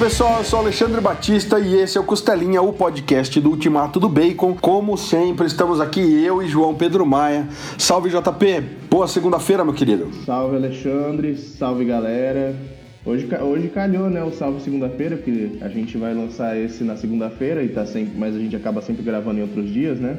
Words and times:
pessoal, 0.00 0.38
eu 0.38 0.44
sou 0.44 0.60
Alexandre 0.60 0.98
Batista 0.98 1.60
e 1.60 1.74
esse 1.74 1.98
é 1.98 2.00
o 2.00 2.04
Costelinha, 2.04 2.62
o 2.62 2.72
podcast 2.72 3.38
do 3.38 3.50
Ultimato 3.50 4.00
do 4.00 4.08
Bacon. 4.08 4.54
Como 4.54 4.96
sempre, 4.96 5.46
estamos 5.46 5.78
aqui 5.78 6.00
eu 6.24 6.42
e 6.42 6.48
João 6.48 6.74
Pedro 6.74 7.04
Maia. 7.04 7.46
Salve 7.76 8.08
JP, 8.08 8.62
boa 8.88 9.06
segunda-feira, 9.06 9.62
meu 9.62 9.74
querido. 9.74 10.10
Salve 10.24 10.56
Alexandre, 10.56 11.36
salve 11.36 11.84
galera. 11.84 12.56
Hoje, 13.04 13.28
hoje 13.42 13.68
calhou, 13.68 14.08
né, 14.08 14.24
o 14.24 14.32
salve 14.32 14.62
segunda-feira, 14.62 15.16
porque 15.18 15.58
a 15.60 15.68
gente 15.68 15.98
vai 15.98 16.14
lançar 16.14 16.58
esse 16.58 16.82
na 16.82 16.96
segunda-feira 16.96 17.62
e 17.62 17.68
tá 17.68 17.84
sempre, 17.84 18.18
mas 18.18 18.34
a 18.34 18.38
gente 18.38 18.56
acaba 18.56 18.80
sempre 18.80 19.02
gravando 19.02 19.38
em 19.38 19.42
outros 19.42 19.70
dias, 19.70 20.00
né? 20.00 20.16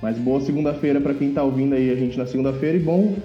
Mas 0.00 0.16
boa 0.16 0.40
segunda-feira 0.40 1.00
para 1.00 1.12
quem 1.12 1.32
tá 1.32 1.42
ouvindo 1.42 1.74
aí 1.74 1.90
a 1.90 1.96
gente 1.96 2.16
na 2.16 2.24
segunda-feira 2.24 2.76
e 2.76 2.80
bom 2.80 3.16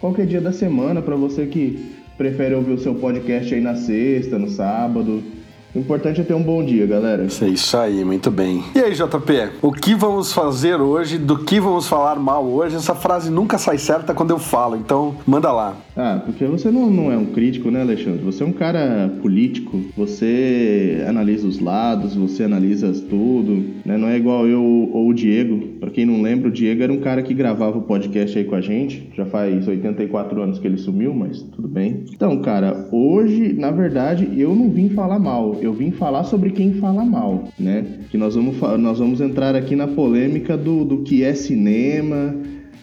qualquer 0.00 0.26
dia 0.26 0.40
da 0.40 0.52
semana 0.52 1.02
para 1.02 1.16
você 1.16 1.44
que 1.46 1.90
prefere 2.16 2.54
ouvir 2.54 2.74
o 2.74 2.78
seu 2.78 2.94
podcast 2.94 3.52
aí 3.52 3.60
na 3.60 3.74
sexta, 3.74 4.38
no 4.38 4.48
sábado. 4.48 5.39
O 5.72 5.78
importante 5.78 6.20
é 6.20 6.24
ter 6.24 6.34
um 6.34 6.42
bom 6.42 6.64
dia, 6.64 6.84
galera. 6.84 7.22
É 7.22 7.46
isso 7.46 7.76
aí, 7.76 8.04
muito 8.04 8.28
bem. 8.28 8.60
E 8.74 8.80
aí, 8.80 8.92
JP, 8.92 9.58
o 9.62 9.70
que 9.70 9.94
vamos 9.94 10.32
fazer 10.32 10.80
hoje? 10.80 11.16
Do 11.16 11.44
que 11.44 11.60
vamos 11.60 11.86
falar 11.86 12.16
mal 12.16 12.44
hoje? 12.44 12.74
Essa 12.74 12.92
frase 12.92 13.30
nunca 13.30 13.56
sai 13.56 13.78
certa 13.78 14.12
quando 14.12 14.30
eu 14.30 14.38
falo, 14.40 14.76
então 14.76 15.14
manda 15.24 15.52
lá. 15.52 15.76
Ah, 15.96 16.20
porque 16.24 16.44
você 16.44 16.72
não, 16.72 16.90
não 16.90 17.12
é 17.12 17.16
um 17.16 17.26
crítico, 17.26 17.70
né, 17.70 17.82
Alexandre? 17.82 18.20
Você 18.24 18.42
é 18.42 18.46
um 18.46 18.52
cara 18.52 19.12
político, 19.22 19.80
você 19.96 21.04
analisa 21.06 21.46
os 21.46 21.60
lados, 21.60 22.16
você 22.16 22.42
analisa 22.42 22.92
tudo, 23.08 23.64
né? 23.84 23.96
Não 23.96 24.08
é 24.08 24.16
igual 24.16 24.48
eu 24.48 24.60
ou 24.92 25.08
o 25.08 25.14
Diego. 25.14 25.78
Para 25.78 25.90
quem 25.90 26.04
não 26.04 26.20
lembra, 26.20 26.48
o 26.48 26.52
Diego 26.52 26.82
era 26.82 26.92
um 26.92 27.00
cara 27.00 27.22
que 27.22 27.32
gravava 27.32 27.78
o 27.78 27.82
podcast 27.82 28.36
aí 28.36 28.44
com 28.44 28.56
a 28.56 28.60
gente. 28.60 29.08
Já 29.16 29.24
faz 29.24 29.68
84 29.68 30.42
anos 30.42 30.58
que 30.58 30.66
ele 30.66 30.78
sumiu, 30.78 31.14
mas 31.14 31.42
tudo 31.42 31.68
bem. 31.68 32.04
Então, 32.12 32.40
cara, 32.42 32.88
hoje, 32.90 33.52
na 33.52 33.70
verdade, 33.70 34.28
eu 34.36 34.52
não 34.52 34.68
vim 34.68 34.88
falar 34.88 35.20
mal 35.20 35.59
eu 35.60 35.72
vim 35.72 35.90
falar 35.90 36.24
sobre 36.24 36.50
quem 36.50 36.74
fala 36.74 37.04
mal, 37.04 37.48
né? 37.58 37.84
Que 38.10 38.18
nós 38.18 38.34
vamos, 38.34 38.58
nós 38.78 38.98
vamos 38.98 39.20
entrar 39.20 39.54
aqui 39.54 39.76
na 39.76 39.86
polêmica 39.86 40.56
do, 40.56 40.84
do 40.84 40.98
que 40.98 41.22
é 41.22 41.34
cinema 41.34 42.34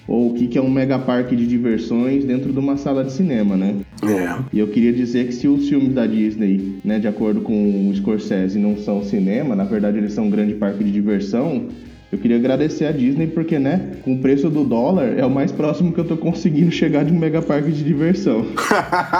ou 0.08 0.32
o 0.32 0.34
que, 0.34 0.48
que 0.48 0.58
é 0.58 0.62
um 0.62 0.70
mega 0.70 0.98
parque 0.98 1.36
de 1.36 1.46
diversões 1.46 2.24
dentro 2.24 2.54
de 2.54 2.60
uma 2.60 2.78
sala 2.78 3.04
de 3.04 3.12
cinema, 3.12 3.58
né? 3.58 3.76
É. 4.02 4.44
E 4.54 4.60
eu 4.60 4.68
queria 4.68 4.94
dizer 4.94 5.28
que 5.28 5.34
se 5.34 5.48
os 5.48 5.68
filmes 5.68 5.94
da 5.94 6.08
Disney, 6.08 6.78
né, 6.84 6.98
de 6.98 7.08
acordo 7.08 7.42
com 7.42 7.90
o 7.90 7.94
Scorsese, 7.94 8.58
não 8.58 8.78
são 8.78 9.04
cinema, 9.04 9.56
na 9.56 9.66
verdade 9.66 9.98
eles 9.98 10.14
são 10.14 10.26
um 10.26 10.30
grande 10.30 10.54
parque 10.54 10.84
de 10.84 10.92
diversão, 10.92 11.66
eu 12.10 12.18
queria 12.18 12.38
agradecer 12.38 12.86
a 12.86 12.92
Disney 12.92 13.28
porque, 13.28 13.60
né, 13.60 13.98
com 14.04 14.14
o 14.14 14.20
preço 14.20 14.50
do 14.50 14.64
dólar, 14.64 15.18
é 15.18 15.26
o 15.26 15.30
mais 15.30 15.52
próximo 15.52 15.92
que 15.92 16.00
eu 16.00 16.06
tô 16.06 16.16
conseguindo 16.16 16.72
chegar 16.72 17.04
de 17.04 17.12
um 17.12 17.18
mega 17.18 17.42
parque 17.42 17.70
de 17.70 17.84
diversão. 17.84 18.46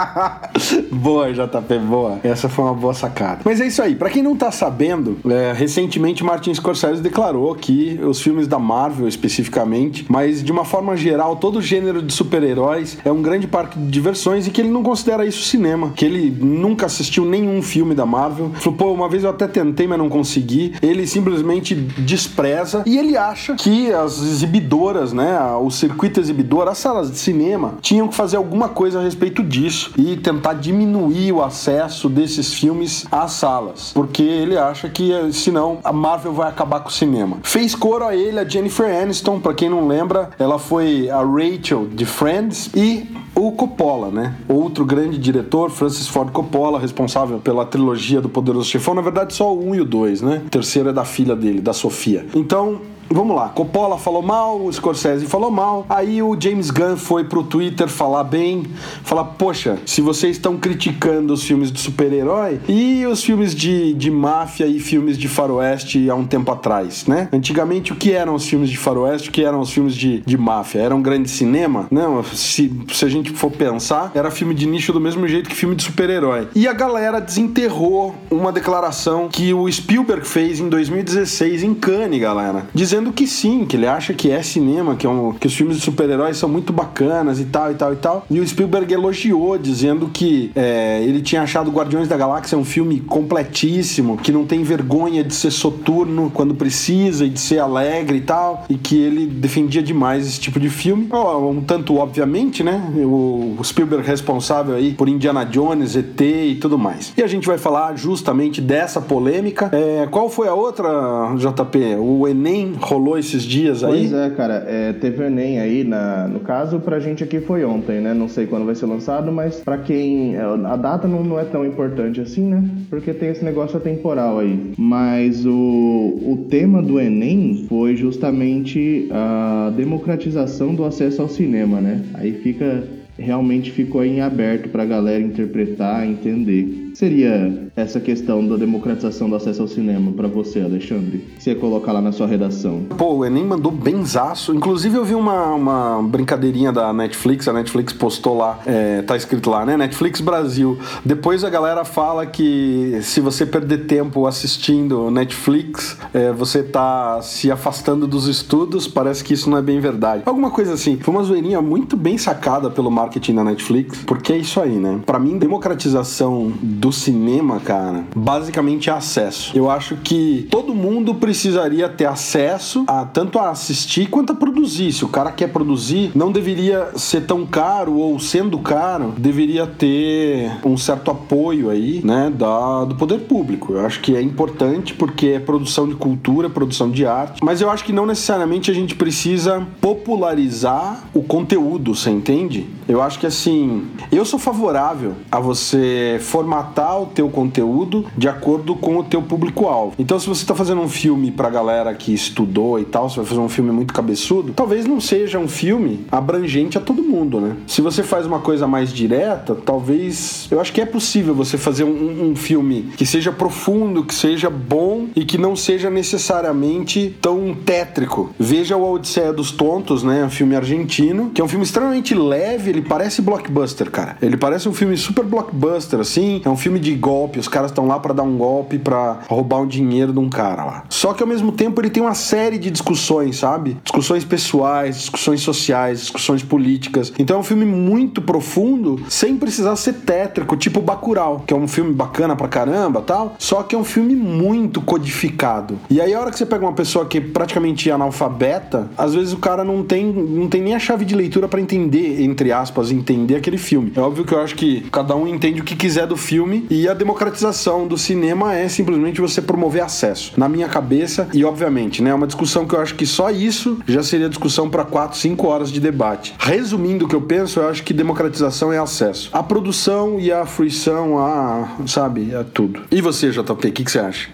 boa, 0.92 1.32
JP, 1.34 1.80
boa. 1.80 2.20
Essa 2.24 2.48
foi 2.48 2.64
uma 2.64 2.74
boa 2.74 2.94
sacada. 2.94 3.42
Mas 3.44 3.60
é 3.60 3.68
isso 3.68 3.82
aí. 3.82 3.94
Para 3.94 4.10
quem 4.10 4.24
não 4.24 4.38
tá 4.38 4.52
sabendo, 4.52 5.18
é, 5.30 5.52
recentemente 5.52 6.24
Martin 6.24 6.54
Scorsese 6.54 7.02
declarou 7.02 7.54
que 7.56 8.00
os 8.02 8.22
filmes 8.22 8.48
da 8.48 8.58
Marvel, 8.58 9.08
especificamente, 9.08 10.06
mas 10.08 10.42
de 10.42 10.52
uma 10.52 10.64
forma 10.64 10.96
geral, 10.96 11.36
todo 11.36 11.62
gênero 11.62 12.02
de 12.02 12.14
super-heróis 12.14 12.98
é 13.04 13.12
um 13.12 13.22
grande 13.22 13.48
parque 13.48 13.78
de 13.78 13.88
diversões 13.88 14.48
e 14.48 14.52
que 14.52 14.62
ele 14.62 14.70
não 14.70 14.82
considera 14.82 15.26
isso 15.26 15.44
cinema. 15.44 15.92
Que 15.94 16.06
ele 16.06 16.30
nunca 16.30 16.86
assistiu 16.86 17.26
nenhum 17.26 17.62
filme 17.62 17.94
da 17.94 18.06
Marvel. 18.06 18.52
Falou, 18.56 18.78
pô, 18.78 18.94
uma 18.94 19.10
vez 19.10 19.26
eu 19.26 19.30
até 19.30 19.46
tentei, 19.46 19.88
mas 19.88 19.98
não 19.98 20.08
consegui. 20.08 20.74
Ele 20.82 21.06
simplesmente 21.06 21.76
despreza 21.76 22.77
e 22.86 22.98
ele 22.98 23.18
acha 23.18 23.56
que 23.56 23.92
as 23.92 24.22
exibidoras, 24.22 25.14
né, 25.14 25.40
o 25.62 25.70
circuito 25.70 26.20
exibidor, 26.20 26.68
as 26.68 26.78
salas 26.78 27.12
de 27.12 27.18
cinema, 27.18 27.76
tinham 27.82 28.08
que 28.08 28.16
fazer 28.16 28.38
alguma 28.38 28.70
coisa 28.70 29.00
a 29.00 29.04
respeito 29.04 29.44
disso 29.44 29.92
e 29.98 30.16
tentar 30.18 30.54
diminuir 30.54 31.32
o 31.32 31.44
acesso 31.44 32.10
desses 32.10 32.54
filmes 32.54 33.06
às 33.12 33.32
salas, 33.32 33.92
porque 33.94 34.24
ele 34.24 34.58
acha 34.58 34.90
que 34.90 35.12
senão 35.32 35.80
a 35.84 35.94
Marvel 35.94 36.34
vai 36.34 36.50
acabar 36.50 36.80
com 36.80 36.90
o 36.90 36.92
cinema. 36.92 37.38
Fez 37.44 37.76
coro 37.76 38.06
a 38.06 38.16
ele 38.16 38.40
a 38.40 38.48
Jennifer 38.48 38.90
Aniston, 39.02 39.40
para 39.40 39.54
quem 39.54 39.70
não 39.70 39.88
lembra, 39.88 40.30
ela 40.40 40.60
foi 40.60 41.10
a 41.10 41.22
Rachel 41.22 41.88
de 41.88 42.06
Friends 42.06 42.70
e 42.76 43.08
o 43.36 43.52
Coppola, 43.52 44.10
né? 44.10 44.36
Outro 44.48 44.84
grande 44.84 45.18
diretor, 45.18 45.70
Francis 45.70 46.08
Ford 46.08 46.32
Coppola, 46.32 46.80
responsável 46.80 47.40
pela 47.40 47.66
trilogia 47.66 48.20
do 48.20 48.28
Poderoso 48.28 48.68
Chefão. 48.68 48.96
Na 48.96 49.02
verdade, 49.02 49.34
só 49.34 49.54
o 49.54 49.70
1 49.70 49.76
e 49.76 49.82
o 49.82 49.86
2, 49.86 50.22
né? 50.22 50.42
O 50.46 50.50
terceiro 50.50 50.90
é 50.90 50.94
da 50.94 51.06
filha 51.06 51.36
dele, 51.36 51.62
da 51.62 51.74
Sofia. 51.74 52.26
Então, 52.34 52.67
Vamos 53.10 53.36
lá, 53.36 53.50
Coppola 53.50 53.98
falou 53.98 54.22
mal, 54.22 54.62
o 54.62 54.72
Scorsese 54.72 55.26
falou 55.26 55.50
mal, 55.50 55.86
aí 55.88 56.22
o 56.22 56.36
James 56.40 56.70
Gunn 56.70 56.98
foi 56.98 57.24
pro 57.24 57.42
Twitter 57.42 57.88
falar 57.88 58.26
bem, 58.26 58.64
falar, 59.04 59.24
poxa, 59.24 59.78
se 59.86 60.02
vocês 60.02 60.36
estão 60.36 60.58
criticando 60.58 61.34
os 61.34 61.44
filmes 61.44 61.72
de 61.72 61.80
super-herói 61.80 62.60
e 62.68 63.06
os 63.06 63.24
filmes 63.24 63.56
de, 63.56 63.94
de 63.94 64.12
máfia 64.12 64.68
e 64.68 64.80
filmes 64.80 65.18
de 65.18 65.30
faroeste 65.30 66.10
há 66.10 66.16
um 66.16 66.26
tempo 66.26 66.52
atrás, 66.52 67.08
né? 67.08 67.30
Antigamente, 67.32 67.94
o 67.94 67.96
que 67.96 68.12
eram 68.12 68.36
os 68.36 68.46
filmes 68.46 68.70
de 68.70 68.78
faroeste, 68.78 69.30
o 69.30 69.32
que 69.32 69.44
eram 69.44 69.62
os 69.62 69.72
filmes 69.72 69.96
de, 69.96 70.20
de 70.22 70.38
máfia? 70.38 70.82
Era 70.82 70.94
um 70.94 71.02
grande 71.02 71.30
cinema? 71.30 71.88
Não, 71.90 72.22
se, 72.24 72.72
se 72.92 73.06
a 73.06 73.10
gente 73.10 73.32
for 73.32 73.52
pensar, 73.52 74.12
era 74.14 74.30
filme 74.30 74.54
de 74.54 74.68
nicho 74.68 74.92
do 74.92 75.00
mesmo 75.00 75.28
jeito 75.28 75.50
que 75.50 75.56
filme 75.56 75.76
de 75.76 75.84
super-herói. 75.84 76.50
E 76.54 76.68
a 76.68 76.74
galera 76.74 77.22
desenterrou 77.22 78.16
uma 78.30 78.52
declaração 78.52 79.30
que 79.30 79.54
o 79.54 79.72
Spielberg 79.72 80.28
fez 80.28 80.60
em 80.60 80.68
2016 80.68 81.64
em 81.64 81.74
Cannes, 81.74 82.20
galera, 82.20 82.68
dizendo 82.74 82.97
dizendo 82.98 83.14
que 83.14 83.28
sim, 83.28 83.64
que 83.66 83.76
ele 83.76 83.86
acha 83.86 84.12
que 84.12 84.32
é 84.32 84.42
cinema, 84.42 84.96
que, 84.96 85.06
é 85.06 85.10
um, 85.10 85.32
que 85.32 85.46
os 85.46 85.54
filmes 85.54 85.78
de 85.78 85.84
super-heróis 85.84 86.38
são 86.38 86.50
muito 86.50 86.74
bacanas 86.74 87.40
e 87.40 87.46
tal, 87.46 87.72
e 87.72 87.76
tal, 87.76 87.94
e 87.94 87.96
tal. 87.96 88.26
E 88.30 88.40
o 88.40 88.48
Spielberg 88.48 88.92
elogiou, 88.92 89.58
dizendo 89.58 90.10
que 90.12 90.52
é, 90.56 91.04
ele 91.04 91.22
tinha 91.22 91.44
achado 91.44 91.70
Guardiões 91.70 92.08
da 92.08 92.18
Galáxia 92.18 92.58
um 92.58 92.66
filme 92.66 93.00
completíssimo, 93.02 94.18
que 94.18 94.32
não 94.32 94.46
tem 94.46 94.64
vergonha 94.64 95.24
de 95.24 95.34
ser 95.34 95.52
soturno 95.52 96.32
quando 96.34 96.56
precisa 96.56 97.26
e 97.26 97.30
de 97.30 97.40
ser 97.40 97.60
alegre 97.60 98.18
e 98.18 98.22
tal, 98.22 98.66
e 98.68 98.76
que 98.76 98.98
ele 98.98 99.28
defendia 99.28 99.84
demais 99.84 100.26
esse 100.26 100.40
tipo 100.40 100.60
de 100.60 100.70
filme. 100.70 101.08
Oh, 101.12 101.50
um 101.50 101.62
tanto, 101.62 101.98
obviamente, 101.98 102.64
né? 102.64 102.82
O 102.96 103.58
Spielberg 103.64 104.08
responsável 104.08 104.76
aí 104.76 104.94
por 104.94 105.08
Indiana 105.08 105.44
Jones, 105.46 105.96
ET 105.96 106.20
e 106.20 106.58
tudo 106.60 106.80
mais. 106.80 107.14
E 107.16 107.22
a 107.22 107.28
gente 107.28 107.46
vai 107.46 107.60
falar 107.60 107.96
justamente 107.96 108.60
dessa 108.60 109.00
polêmica. 109.00 109.70
É, 109.72 110.08
qual 110.10 110.30
foi 110.30 110.48
a 110.48 110.54
outra, 110.54 110.88
JP? 111.36 111.98
O 112.00 112.28
Enem 112.28 112.74
rolou 112.88 113.18
esses 113.18 113.44
dias 113.44 113.84
aí? 113.84 113.92
Pois 113.92 114.14
é, 114.14 114.30
cara. 114.32 114.64
É, 114.68 114.94
teve 114.94 115.26
Enem 115.26 115.60
aí, 115.60 115.84
na, 115.84 116.28
no 116.28 116.40
caso, 116.40 116.80
pra 116.80 117.00
gente 117.00 117.24
aqui 117.24 117.40
foi 117.40 117.64
ontem, 117.66 118.00
né? 118.00 118.14
Não 118.14 118.28
sei 118.28 118.48
quando 118.48 118.66
vai 118.66 118.76
ser 118.76 118.86
lançado, 118.86 119.32
mas 119.32 119.60
pra 119.60 119.78
quem. 119.78 120.36
É, 120.36 120.42
a 120.42 120.76
data 120.76 121.08
não, 121.08 121.24
não 121.24 121.40
é 121.40 121.44
tão 121.44 121.66
importante 121.66 122.22
assim, 122.22 122.48
né? 122.48 122.64
Porque 122.90 123.14
tem 123.14 123.30
esse 123.30 123.44
negócio 123.44 123.78
atemporal 123.78 124.40
aí. 124.40 124.74
Mas 124.78 125.46
o, 125.46 125.52
o 125.52 126.46
tema 126.50 126.82
do 126.82 127.00
Enem 127.00 127.66
foi 127.68 127.96
justamente 127.96 129.10
a 129.12 129.72
democratização 129.76 130.74
do 130.74 130.86
acesso 130.86 131.22
ao 131.22 131.30
cinema, 131.30 131.82
né? 131.82 132.02
Aí 132.14 132.34
fica. 132.34 132.84
Realmente 133.20 133.72
ficou 133.72 134.06
em 134.06 134.22
aberto 134.22 134.70
pra 134.70 134.86
galera 134.86 135.20
interpretar, 135.20 136.08
entender 136.08 136.87
seria 136.98 137.70
essa 137.76 138.00
questão 138.00 138.46
da 138.48 138.56
democratização 138.56 139.30
do 139.30 139.36
acesso 139.36 139.62
ao 139.62 139.68
cinema 139.68 140.12
para 140.14 140.28
você, 140.28 140.62
Alexandre? 140.62 141.24
Você 141.38 141.54
colocar 141.54 141.92
lá 141.92 142.02
na 142.02 142.12
sua 142.12 142.26
redação? 142.26 142.86
Pô, 142.98 143.18
o 143.18 143.26
Enem 143.26 143.46
mandou 143.46 143.72
benzaço. 143.72 144.52
Inclusive, 144.52 144.98
eu 144.98 145.06
vi 145.06 145.14
uma, 145.14 145.54
uma 145.54 146.02
brincadeirinha 146.02 146.72
da 146.72 146.92
Netflix. 146.92 147.48
A 147.48 147.54
Netflix 147.54 147.94
postou 147.94 148.36
lá, 148.36 148.60
é, 148.66 149.04
tá 149.04 149.16
escrito 149.16 149.48
lá, 149.52 149.64
né? 149.64 149.78
Netflix 149.78 150.20
Brasil. 150.20 150.80
Depois 151.06 151.44
a 151.44 151.52
galera 151.52 151.86
fala 151.86 152.26
que 152.26 152.98
se 153.04 153.22
você 153.22 153.46
perder 153.46 153.86
tempo 153.86 154.26
assistindo 154.26 155.12
Netflix, 155.12 156.00
é, 156.16 156.32
você 156.32 156.64
tá 156.64 157.22
se 157.22 157.52
afastando 157.52 158.08
dos 158.08 158.28
estudos. 158.28 158.88
Parece 158.88 159.24
que 159.24 159.36
isso 159.36 159.48
não 159.52 159.58
é 159.60 159.62
bem 159.62 159.80
verdade. 159.80 160.24
Alguma 160.26 160.50
coisa 160.50 160.74
assim. 160.74 160.98
Foi 161.00 161.14
uma 161.14 161.22
zoeirinha 161.22 161.62
muito 161.62 161.96
bem 161.96 162.18
sacada 162.18 162.72
pelo 162.72 162.90
marketing 162.90 163.36
da 163.36 163.44
Netflix, 163.44 164.00
porque 164.04 164.34
é 164.34 164.38
isso 164.38 164.60
aí, 164.60 164.78
né? 164.80 165.00
Para 165.06 165.20
mim, 165.20 165.38
democratização 165.38 166.52
do 166.60 166.87
do 166.88 166.92
cinema, 166.94 167.60
cara, 167.60 168.06
basicamente 168.16 168.90
é 168.90 168.94
acesso. 168.94 169.52
Eu 169.54 169.70
acho 169.70 169.98
que 169.98 170.48
todo 170.50 170.74
mundo 170.74 171.14
precisaria 171.16 171.90
ter 171.90 172.06
acesso 172.06 172.86
a 172.88 173.04
tanto 173.04 173.40
a 173.40 173.50
assistir 173.50 174.10
quanto 174.10 174.32
a 174.32 174.36
produzir. 174.36 174.94
Se 174.94 175.04
o 175.04 175.10
cara 175.10 175.30
quer 175.34 175.48
produzir, 175.50 176.12
não 176.16 176.32
deveria 176.32 176.92
ser 176.96 177.26
tão 177.26 177.46
caro 177.46 177.96
ou 177.96 178.18
sendo 178.22 178.58
caro, 178.60 179.14
deveria 179.18 179.68
ter 179.68 180.50
um 180.64 180.78
certo 180.78 181.12
apoio 181.12 181.70
aí, 181.70 182.00
né, 182.06 182.32
da, 182.34 182.86
do 182.86 182.96
poder 182.96 183.20
público. 183.20 183.74
Eu 183.74 183.86
acho 183.86 184.00
que 184.00 184.16
é 184.16 184.22
importante 184.22 184.94
porque 184.94 185.28
é 185.28 185.40
produção 185.40 185.90
de 185.90 185.96
cultura, 185.96 186.50
produção 186.50 186.90
de 186.90 187.06
arte, 187.06 187.44
mas 187.44 187.60
eu 187.60 187.70
acho 187.70 187.84
que 187.84 187.92
não 187.92 188.06
necessariamente 188.06 188.72
a 188.72 188.74
gente 188.74 188.96
precisa 188.96 189.68
popularizar 189.82 191.04
o 191.14 191.22
conteúdo, 191.22 191.94
você 191.94 192.10
entende? 192.10 192.66
Eu 192.88 193.02
acho 193.02 193.20
que 193.20 193.28
assim, 193.28 193.88
eu 194.10 194.24
sou 194.24 194.40
favorável 194.40 195.16
a 195.30 195.42
você 195.42 196.18
formatar 196.22 196.77
o 196.86 197.08
teu 197.08 197.30
conteúdo 197.30 198.06
de 198.18 198.28
acordo 198.28 198.76
com 198.76 198.98
o 198.98 199.04
teu 199.04 199.22
público-alvo. 199.22 199.94
Então, 199.98 200.20
se 200.20 200.28
você 200.28 200.42
está 200.42 200.56
fazendo 200.56 200.82
um 200.82 200.90
filme 200.90 201.32
pra 201.32 201.50
galera 201.50 201.94
que 201.94 202.14
estudou 202.14 202.80
e 202.80 202.86
tal, 202.86 203.10
você 203.10 203.18
vai 203.18 203.26
fazer 203.26 203.40
um 203.40 203.50
filme 203.50 203.72
muito 203.72 203.94
cabeçudo, 203.94 204.54
talvez 204.54 204.86
não 204.86 205.00
seja 205.00 205.40
um 205.40 205.48
filme 205.48 206.06
abrangente 206.12 206.78
a 206.78 206.82
todo 206.82 207.02
mundo, 207.02 207.40
né? 207.40 207.56
Se 207.66 207.82
você 207.82 208.04
faz 208.04 208.26
uma 208.26 208.40
coisa 208.40 208.68
mais 208.68 208.92
direta, 208.92 209.56
talvez. 209.56 210.48
Eu 210.52 210.60
acho 210.60 210.74
que 210.74 210.82
é 210.82 210.86
possível 210.86 211.34
você 211.34 211.58
fazer 211.58 211.84
um, 211.84 212.30
um 212.32 212.36
filme 212.36 212.90
que 212.96 213.06
seja 213.06 213.32
profundo, 213.32 214.04
que 214.04 214.14
seja 214.14 214.50
bom 214.50 215.08
e 215.16 215.26
que 215.26 215.38
não 215.38 215.56
seja 215.56 215.90
necessariamente 215.90 217.16
tão 217.22 217.54
tétrico. 217.54 218.32
Veja 218.40 218.76
o 218.76 218.94
Odisseia 218.94 219.34
dos 219.34 219.52
Tontos, 219.52 220.04
né? 220.04 220.24
Um 220.24 220.30
filme 220.30 220.56
argentino, 220.56 221.32
que 221.34 221.42
é 221.42 221.44
um 221.44 221.48
filme 221.48 221.64
extremamente 221.64 222.14
leve, 222.14 222.70
ele 222.70 222.82
parece 222.82 223.22
blockbuster, 223.22 223.90
cara. 223.90 224.18
Ele 224.22 224.38
parece 224.38 224.68
um 224.68 224.74
filme 224.74 224.98
super 224.98 225.24
blockbuster, 225.24 226.00
assim. 226.00 226.42
É 226.44 226.50
um 226.50 226.58
filme 226.58 226.67
de 226.78 226.94
golpe, 226.96 227.40
os 227.40 227.48
caras 227.48 227.72
estão 227.72 227.88
lá 227.88 228.00
para 228.00 228.14
dar 228.14 228.24
um 228.24 228.38
golpe, 228.38 228.78
para 228.78 229.20
roubar 229.28 229.62
um 229.62 229.68
dinheiro 229.68 230.12
de 230.12 230.20
um 230.20 230.30
cara 230.30 230.66
lá. 230.66 230.84
Só 230.90 231.14
que 231.14 231.24
ao 231.24 231.30
mesmo 231.30 231.52
tempo 231.52 231.80
ele 231.80 231.90
tem 231.90 232.04
uma 232.04 232.14
série 232.14 232.58
de 232.58 232.70
discussões, 232.70 233.38
sabe? 233.38 233.78
Discussões 233.84 234.26
pessoais, 234.26 234.98
discussões 234.98 235.42
sociais, 235.42 236.02
discussões 236.02 236.44
políticas. 236.44 237.14
Então 237.18 237.38
é 237.38 237.40
um 237.40 237.44
filme 237.44 237.66
muito 237.66 238.22
profundo, 238.22 239.00
sem 239.10 239.38
precisar 239.38 239.76
ser 239.76 239.94
tétrico, 239.94 240.58
tipo 240.58 240.82
Bacurau, 240.82 241.44
que 241.46 241.54
é 241.54 241.58
um 241.58 241.68
filme 241.68 241.94
bacana 241.94 242.36
pra 242.36 242.48
caramba, 242.48 243.02
tal. 243.02 243.36
Só 243.40 243.64
que 243.64 243.76
é 243.76 243.78
um 243.78 243.84
filme 243.84 244.16
muito 244.16 244.82
codificado. 244.82 245.80
E 245.90 246.02
aí 246.02 246.14
a 246.14 246.20
hora 246.20 246.32
que 246.32 246.38
você 246.38 246.46
pega 246.46 246.66
uma 246.66 246.74
pessoa 246.74 247.06
que 247.06 247.18
é 247.18 247.22
praticamente 247.22 247.90
analfabeta, 247.90 248.90
às 248.98 249.14
vezes 249.14 249.34
o 249.34 249.38
cara 249.38 249.64
não 249.64 249.84
tem, 249.84 250.06
não 250.06 250.48
tem 250.48 250.62
nem 250.62 250.76
a 250.76 250.80
chave 250.80 251.06
de 251.06 251.16
leitura 251.16 251.48
para 251.48 251.62
entender, 251.62 252.22
entre 252.22 252.52
aspas, 252.52 252.92
entender 252.92 253.36
aquele 253.36 253.58
filme. 253.58 253.92
É 253.96 254.00
óbvio 254.00 254.26
que 254.26 254.34
eu 254.34 254.42
acho 254.42 254.56
que 254.56 254.82
cada 254.92 255.16
um 255.16 255.28
entende 255.28 255.62
o 255.62 255.64
que 255.64 255.76
quiser 255.76 256.08
do 256.08 256.18
filme 256.18 256.57
e 256.70 256.88
a 256.88 256.94
democratização 256.94 257.88
do 257.88 257.98
cinema 257.98 258.56
é 258.56 258.68
simplesmente 258.68 259.22
você 259.22 259.42
promover 259.42 259.84
acesso. 259.84 260.34
Na 260.38 260.48
minha 260.48 260.68
cabeça, 260.68 261.28
e 261.34 261.44
obviamente, 261.44 262.02
né, 262.02 262.10
é 262.10 262.14
uma 262.14 262.28
discussão 262.28 262.66
que 262.66 262.74
eu 262.74 262.80
acho 262.80 262.96
que 262.96 263.06
só 263.06 263.30
isso 263.30 263.80
já 263.88 264.02
seria 264.02 264.30
discussão 264.30 264.70
para 264.70 264.84
4, 264.84 265.18
5 265.18 265.48
horas 265.48 265.72
de 265.72 265.80
debate. 265.80 266.34
Resumindo 266.40 267.06
o 267.06 267.08
que 267.08 267.16
eu 267.16 267.22
penso, 267.22 267.60
eu 267.60 267.70
acho 267.70 267.84
que 267.84 267.94
democratização 267.94 268.72
é 268.72 268.78
acesso. 268.78 269.30
A 269.34 269.44
produção 269.44 270.20
e 270.20 270.32
a 270.32 270.46
fruição, 270.46 271.20
a, 271.20 271.78
sabe, 271.86 272.34
a 272.34 272.44
tudo. 272.44 272.82
E 272.92 273.02
você, 273.02 273.30
JP, 273.30 273.52
o 273.52 273.72
que, 273.72 273.84
que 273.84 273.92
você 273.92 274.00
acha? 274.00 274.30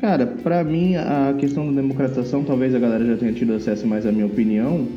Cara, 0.00 0.26
para 0.26 0.64
mim 0.64 0.96
a 0.96 1.32
questão 1.38 1.64
da 1.66 1.80
democratização, 1.80 2.42
talvez 2.42 2.74
a 2.74 2.78
galera 2.80 3.06
já 3.06 3.16
tenha 3.16 3.32
tido 3.32 3.54
acesso 3.54 3.86
mais 3.86 4.04
à 4.04 4.10
minha 4.10 4.26
opinião, 4.26 4.88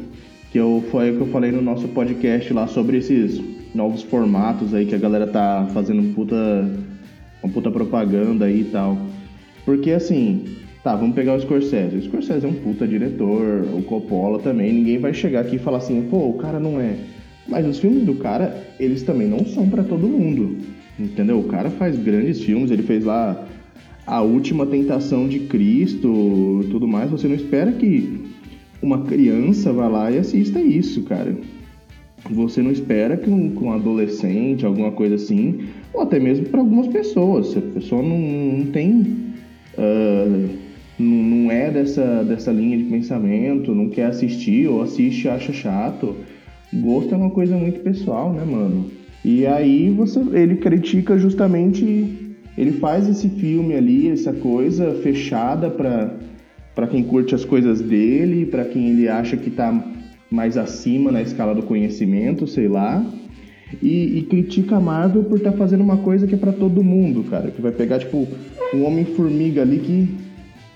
que 0.51 0.57
eu, 0.57 0.83
foi 0.89 1.11
o 1.11 1.17
que 1.17 1.21
eu 1.21 1.27
falei 1.27 1.51
no 1.51 1.61
nosso 1.61 1.87
podcast 1.89 2.51
lá 2.51 2.65
sobre 2.65 2.97
esses 2.97 3.39
novos 3.75 4.01
formatos 4.01 4.73
aí 4.73 4.85
que 4.85 4.95
a 4.95 4.97
galera 4.97 5.27
tá 5.27 5.67
fazendo 5.73 6.15
puta, 6.15 6.35
uma 7.43 7.51
puta 7.51 7.69
propaganda 7.69 8.45
aí 8.45 8.61
e 8.61 8.65
tal. 8.65 8.97
Porque 9.65 9.91
assim, 9.91 10.45
tá, 10.83 10.95
vamos 10.95 11.15
pegar 11.15 11.35
o 11.35 11.41
Scorsese. 11.41 11.97
O 11.97 12.01
Scorsese 12.01 12.45
é 12.45 12.49
um 12.49 12.53
puta 12.53 12.87
diretor, 12.87 13.67
o 13.73 13.83
Coppola 13.83 14.39
também, 14.39 14.73
ninguém 14.73 14.97
vai 14.97 15.13
chegar 15.13 15.41
aqui 15.41 15.57
e 15.57 15.59
falar 15.59 15.79
assim, 15.79 16.07
pô, 16.09 16.29
o 16.29 16.33
cara 16.35 16.59
não 16.59 16.79
é. 16.79 16.95
Mas 17.47 17.67
os 17.67 17.77
filmes 17.77 18.03
do 18.03 18.15
cara, 18.15 18.55
eles 18.79 19.03
também 19.03 19.27
não 19.27 19.45
são 19.45 19.69
para 19.69 19.83
todo 19.83 20.07
mundo. 20.07 20.57
Entendeu? 20.97 21.39
O 21.39 21.43
cara 21.43 21.69
faz 21.69 21.97
grandes 21.97 22.41
filmes, 22.41 22.71
ele 22.71 22.83
fez 22.83 23.03
lá 23.03 23.45
A 24.07 24.21
Última 24.21 24.65
Tentação 24.65 25.27
de 25.27 25.39
Cristo, 25.39 26.65
tudo 26.71 26.87
mais. 26.87 27.11
Você 27.11 27.27
não 27.27 27.35
espera 27.35 27.71
que 27.73 28.21
uma 28.81 29.03
criança 29.03 29.73
vá 29.73 29.87
lá 29.87 30.09
e 30.11 30.17
assista 30.17 30.61
isso, 30.61 31.03
cara. 31.03 31.35
Você 32.29 32.61
não 32.61 32.71
espera 32.71 33.17
que 33.17 33.29
um, 33.29 33.53
um 33.61 33.71
adolescente, 33.71 34.65
alguma 34.65 34.91
coisa 34.91 35.15
assim, 35.15 35.65
ou 35.93 36.01
até 36.01 36.19
mesmo 36.19 36.47
para 36.47 36.59
algumas 36.59 36.87
pessoas, 36.87 37.47
se 37.47 37.59
a 37.59 37.61
pessoa 37.61 38.01
não, 38.01 38.17
não 38.17 38.65
tem. 38.67 39.01
Uh, 39.77 40.65
não 40.97 41.51
é 41.51 41.69
dessa, 41.69 42.23
dessa 42.23 42.51
linha 42.51 42.77
de 42.77 42.85
pensamento, 42.85 43.75
não 43.75 43.89
quer 43.89 44.05
assistir, 44.05 44.67
ou 44.67 44.81
assiste 44.81 45.25
e 45.25 45.29
acha 45.29 45.51
chato. 45.51 46.15
Gosto 46.73 47.13
é 47.13 47.17
uma 47.17 47.29
coisa 47.29 47.55
muito 47.57 47.81
pessoal, 47.81 48.33
né, 48.33 48.43
mano? 48.45 48.89
E 49.23 49.45
aí 49.45 49.89
você, 49.89 50.19
ele 50.33 50.55
critica 50.55 51.17
justamente, 51.17 52.35
ele 52.57 52.71
faz 52.73 53.09
esse 53.09 53.29
filme 53.29 53.73
ali, 53.75 54.09
essa 54.09 54.31
coisa 54.33 54.93
fechada 55.03 55.69
para 55.69 56.13
para 56.73 56.87
quem 56.87 57.03
curte 57.03 57.33
as 57.33 57.45
coisas 57.45 57.79
dele, 57.79 58.45
para 58.45 58.65
quem 58.65 58.89
ele 58.89 59.07
acha 59.07 59.37
que 59.37 59.49
tá 59.49 59.71
mais 60.29 60.57
acima 60.57 61.11
na 61.11 61.21
escala 61.21 61.53
do 61.53 61.63
conhecimento, 61.63 62.47
sei 62.47 62.67
lá. 62.67 63.05
E, 63.81 64.19
e 64.19 64.21
critica 64.23 64.77
a 64.77 64.79
Marvel 64.79 65.23
por 65.23 65.37
estar 65.37 65.51
tá 65.51 65.57
fazendo 65.57 65.81
uma 65.81 65.97
coisa 65.97 66.27
que 66.27 66.35
é 66.35 66.37
para 66.37 66.51
todo 66.51 66.83
mundo, 66.83 67.23
cara. 67.29 67.51
Que 67.51 67.61
vai 67.61 67.71
pegar, 67.71 67.99
tipo, 67.99 68.27
um 68.73 68.85
Homem-Formiga 68.85 69.61
ali 69.61 69.79
que 69.79 70.15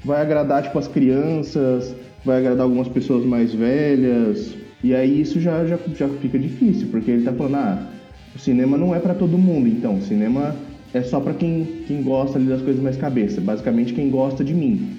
vai 0.04 0.22
agradar, 0.22 0.63
tipo, 0.63 0.78
as 0.78 0.88
crianças, 0.88 1.96
vai 2.25 2.40
agradar 2.40 2.63
algumas 2.63 2.88
pessoas 2.88 3.25
mais 3.25 3.54
velhas. 3.54 4.56
E 4.84 4.96
aí 4.96 5.22
isso 5.22 5.40
já, 5.40 5.66
já, 5.66 5.78
já 5.96 6.07
fica 6.07 6.40
difícil, 6.40 6.88
porque 6.90 7.12
ele 7.12 7.24
tá 7.24 7.34
falando, 7.34 7.56
ah, 7.56 7.88
o 8.36 8.40
cinema 8.40 8.78
não 8.78 8.96
é 8.96 9.00
para 9.00 9.13
todo 9.13 9.38
mundo, 9.38 9.68
então. 9.68 9.98
O 9.98 10.01
cinema 10.01 10.56
é 10.94 11.01
só 11.01 11.19
para 11.19 11.34
quem, 11.34 11.84
quem 11.88 12.01
gosta 12.01 12.38
ali 12.38 12.48
das 12.48 12.62
coisas 12.62 12.81
mais 12.81 12.98
cabeça. 12.98 13.40
Basicamente, 13.42 13.94
quem 13.94 14.10
gosta 14.10 14.44
de 14.44 14.54
mim. 14.54 14.98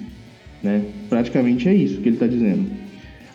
Né? 0.63 0.83
Praticamente 1.09 1.67
é 1.67 1.73
isso 1.73 1.99
que 2.01 2.09
ele 2.09 2.15
está 2.15 2.27
dizendo. 2.27 2.80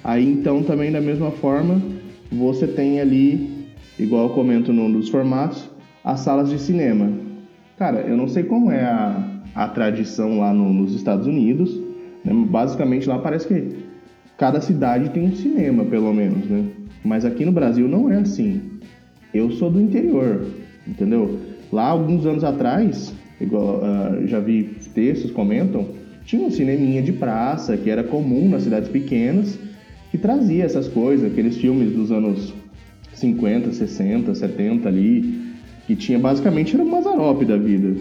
Aí 0.06 0.24
então 0.24 0.62
também 0.62 0.92
da 0.92 1.00
mesma 1.00 1.32
forma 1.32 1.82
você 2.30 2.64
tem 2.64 3.00
ali, 3.00 3.66
igual 3.98 4.28
eu 4.28 4.34
comento 4.34 4.72
num 4.72 4.90
dos 4.92 5.08
formatos, 5.08 5.68
as 6.04 6.20
salas 6.20 6.48
de 6.48 6.60
cinema. 6.60 7.10
Cara, 7.76 8.02
eu 8.02 8.16
não 8.16 8.28
sei 8.28 8.44
como 8.44 8.70
é 8.70 8.84
a, 8.84 9.28
a 9.52 9.66
tradição 9.66 10.38
lá 10.38 10.54
no, 10.54 10.72
nos 10.72 10.94
Estados 10.94 11.26
Unidos. 11.26 11.76
Né? 12.24 12.32
Basicamente 12.48 13.08
lá 13.08 13.18
parece 13.18 13.48
que 13.48 13.78
cada 14.38 14.60
cidade 14.60 15.10
tem 15.10 15.24
um 15.24 15.34
cinema, 15.34 15.84
pelo 15.84 16.14
menos, 16.14 16.48
né? 16.48 16.66
Mas 17.04 17.24
aqui 17.24 17.44
no 17.44 17.50
Brasil 17.50 17.88
não 17.88 18.08
é 18.08 18.18
assim. 18.18 18.60
Eu 19.34 19.50
sou 19.50 19.72
do 19.72 19.80
interior, 19.80 20.46
entendeu? 20.86 21.40
Lá 21.72 21.88
alguns 21.88 22.24
anos 22.24 22.44
atrás, 22.44 23.12
igual 23.40 23.80
uh, 23.80 24.26
já 24.28 24.38
vi 24.38 24.76
textos 24.94 25.32
comentam, 25.32 25.88
tinha 26.24 26.46
um 26.46 26.50
cineminha 26.50 27.02
de 27.02 27.12
praça 27.12 27.76
que 27.76 27.90
era 27.90 28.04
comum 28.04 28.48
nas 28.48 28.62
cidades 28.62 28.88
pequenas 28.88 29.65
que 30.10 30.18
trazia 30.18 30.64
essas 30.64 30.88
coisas, 30.88 31.30
aqueles 31.30 31.56
filmes 31.56 31.92
dos 31.92 32.10
anos 32.10 32.52
50, 33.14 33.72
60, 33.72 34.34
70 34.34 34.88
ali, 34.88 35.46
que 35.86 35.96
tinha 35.96 36.18
basicamente 36.18 36.74
era 36.74 36.84
o 36.84 36.88
Mazarope 36.88 37.44
da 37.44 37.56
vida. 37.56 37.96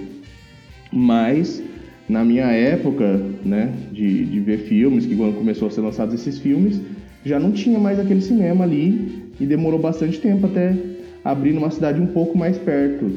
Mas 0.91 1.62
na 2.07 2.24
minha 2.24 2.45
época, 2.45 3.19
né, 3.43 3.74
de, 3.91 4.25
de 4.25 4.39
ver 4.39 4.59
filmes, 4.59 5.05
que 5.05 5.15
quando 5.15 5.35
começou 5.35 5.67
a 5.67 5.71
ser 5.71 5.81
lançados 5.81 6.13
esses 6.13 6.39
filmes, 6.39 6.79
já 7.25 7.39
não 7.39 7.51
tinha 7.51 7.79
mais 7.79 8.00
aquele 8.00 8.21
cinema 8.21 8.63
ali 8.63 9.31
e 9.39 9.45
demorou 9.45 9.79
bastante 9.79 10.19
tempo 10.19 10.45
até 10.45 10.75
abrir 11.24 11.53
numa 11.53 11.71
cidade 11.71 12.00
um 12.00 12.05
pouco 12.05 12.38
mais 12.38 12.57
perto. 12.57 13.12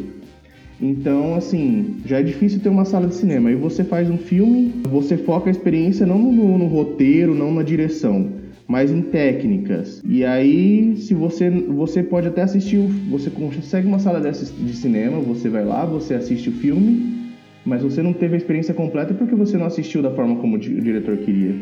Então, 0.80 1.34
assim, 1.34 1.96
já 2.06 2.20
é 2.20 2.22
difícil 2.22 2.60
ter 2.60 2.68
uma 2.68 2.84
sala 2.84 3.08
de 3.08 3.14
cinema. 3.14 3.50
Aí 3.50 3.56
você 3.56 3.84
faz 3.84 4.08
um 4.08 4.16
filme, 4.16 4.72
você 4.88 5.16
foca 5.16 5.50
a 5.50 5.50
experiência 5.50 6.06
não 6.06 6.18
no, 6.18 6.56
no 6.56 6.66
roteiro, 6.66 7.34
não 7.34 7.52
na 7.52 7.62
direção, 7.62 8.30
mas 8.68 8.90
em 8.92 9.00
técnicas. 9.00 10.02
E 10.04 10.22
aí, 10.26 10.94
se 10.98 11.14
você 11.14 11.48
você 11.48 12.02
pode 12.02 12.28
até 12.28 12.42
assistir, 12.42 12.76
você 13.08 13.30
consegue 13.30 13.86
uma 13.86 13.98
sala 13.98 14.20
de 14.20 14.76
cinema, 14.76 15.18
você 15.20 15.48
vai 15.48 15.64
lá, 15.64 15.86
você 15.86 16.14
assiste 16.14 16.50
o 16.50 16.52
filme, 16.52 17.32
mas 17.64 17.82
você 17.82 18.02
não 18.02 18.12
teve 18.12 18.34
a 18.34 18.36
experiência 18.36 18.74
completa 18.74 19.14
porque 19.14 19.34
você 19.34 19.56
não 19.56 19.64
assistiu 19.64 20.02
da 20.02 20.10
forma 20.10 20.36
como 20.36 20.56
o 20.56 20.58
diretor 20.58 21.16
queria. 21.16 21.54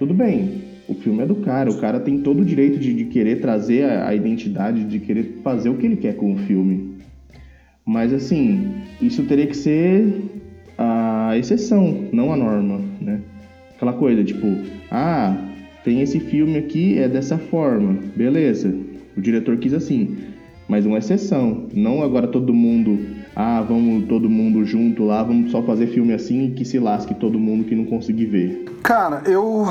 Tudo 0.00 0.12
bem, 0.12 0.62
o 0.88 0.94
filme 0.94 1.22
é 1.22 1.26
do 1.26 1.36
cara, 1.36 1.70
o 1.70 1.78
cara 1.78 2.00
tem 2.00 2.20
todo 2.20 2.40
o 2.40 2.44
direito 2.44 2.76
de, 2.76 2.92
de 2.92 3.04
querer 3.04 3.40
trazer 3.40 3.84
a, 3.84 4.08
a 4.08 4.14
identidade, 4.14 4.82
de 4.82 4.98
querer 4.98 5.38
fazer 5.44 5.68
o 5.68 5.76
que 5.76 5.86
ele 5.86 5.96
quer 5.96 6.16
com 6.16 6.34
o 6.34 6.38
filme. 6.38 6.96
Mas 7.84 8.12
assim, 8.12 8.72
isso 9.00 9.22
teria 9.22 9.46
que 9.46 9.56
ser 9.56 10.12
a 10.76 11.38
exceção, 11.38 12.08
não 12.12 12.32
a 12.32 12.36
norma, 12.36 12.80
né? 13.00 13.20
Aquela 13.76 13.92
coisa, 13.92 14.24
tipo, 14.24 14.46
ah, 14.90 15.36
tem 15.86 16.00
esse 16.00 16.18
filme 16.18 16.58
aqui, 16.58 16.98
é 16.98 17.08
dessa 17.08 17.38
forma, 17.38 17.96
beleza. 18.16 18.74
O 19.16 19.20
diretor 19.20 19.56
quis 19.56 19.72
assim, 19.72 20.16
mas 20.68 20.84
uma 20.84 20.98
exceção. 20.98 21.68
Não 21.72 22.02
agora 22.02 22.26
todo 22.26 22.52
mundo, 22.52 22.98
ah, 23.36 23.62
vamos 23.62 24.08
todo 24.08 24.28
mundo 24.28 24.64
junto 24.64 25.04
lá, 25.04 25.22
vamos 25.22 25.52
só 25.52 25.62
fazer 25.62 25.86
filme 25.86 26.12
assim 26.12 26.46
e 26.46 26.50
que 26.50 26.64
se 26.64 26.80
lasque 26.80 27.14
todo 27.14 27.38
mundo 27.38 27.62
que 27.62 27.76
não 27.76 27.84
conseguir 27.84 28.26
ver. 28.26 28.64
Cara, 28.86 29.22
eu 29.26 29.66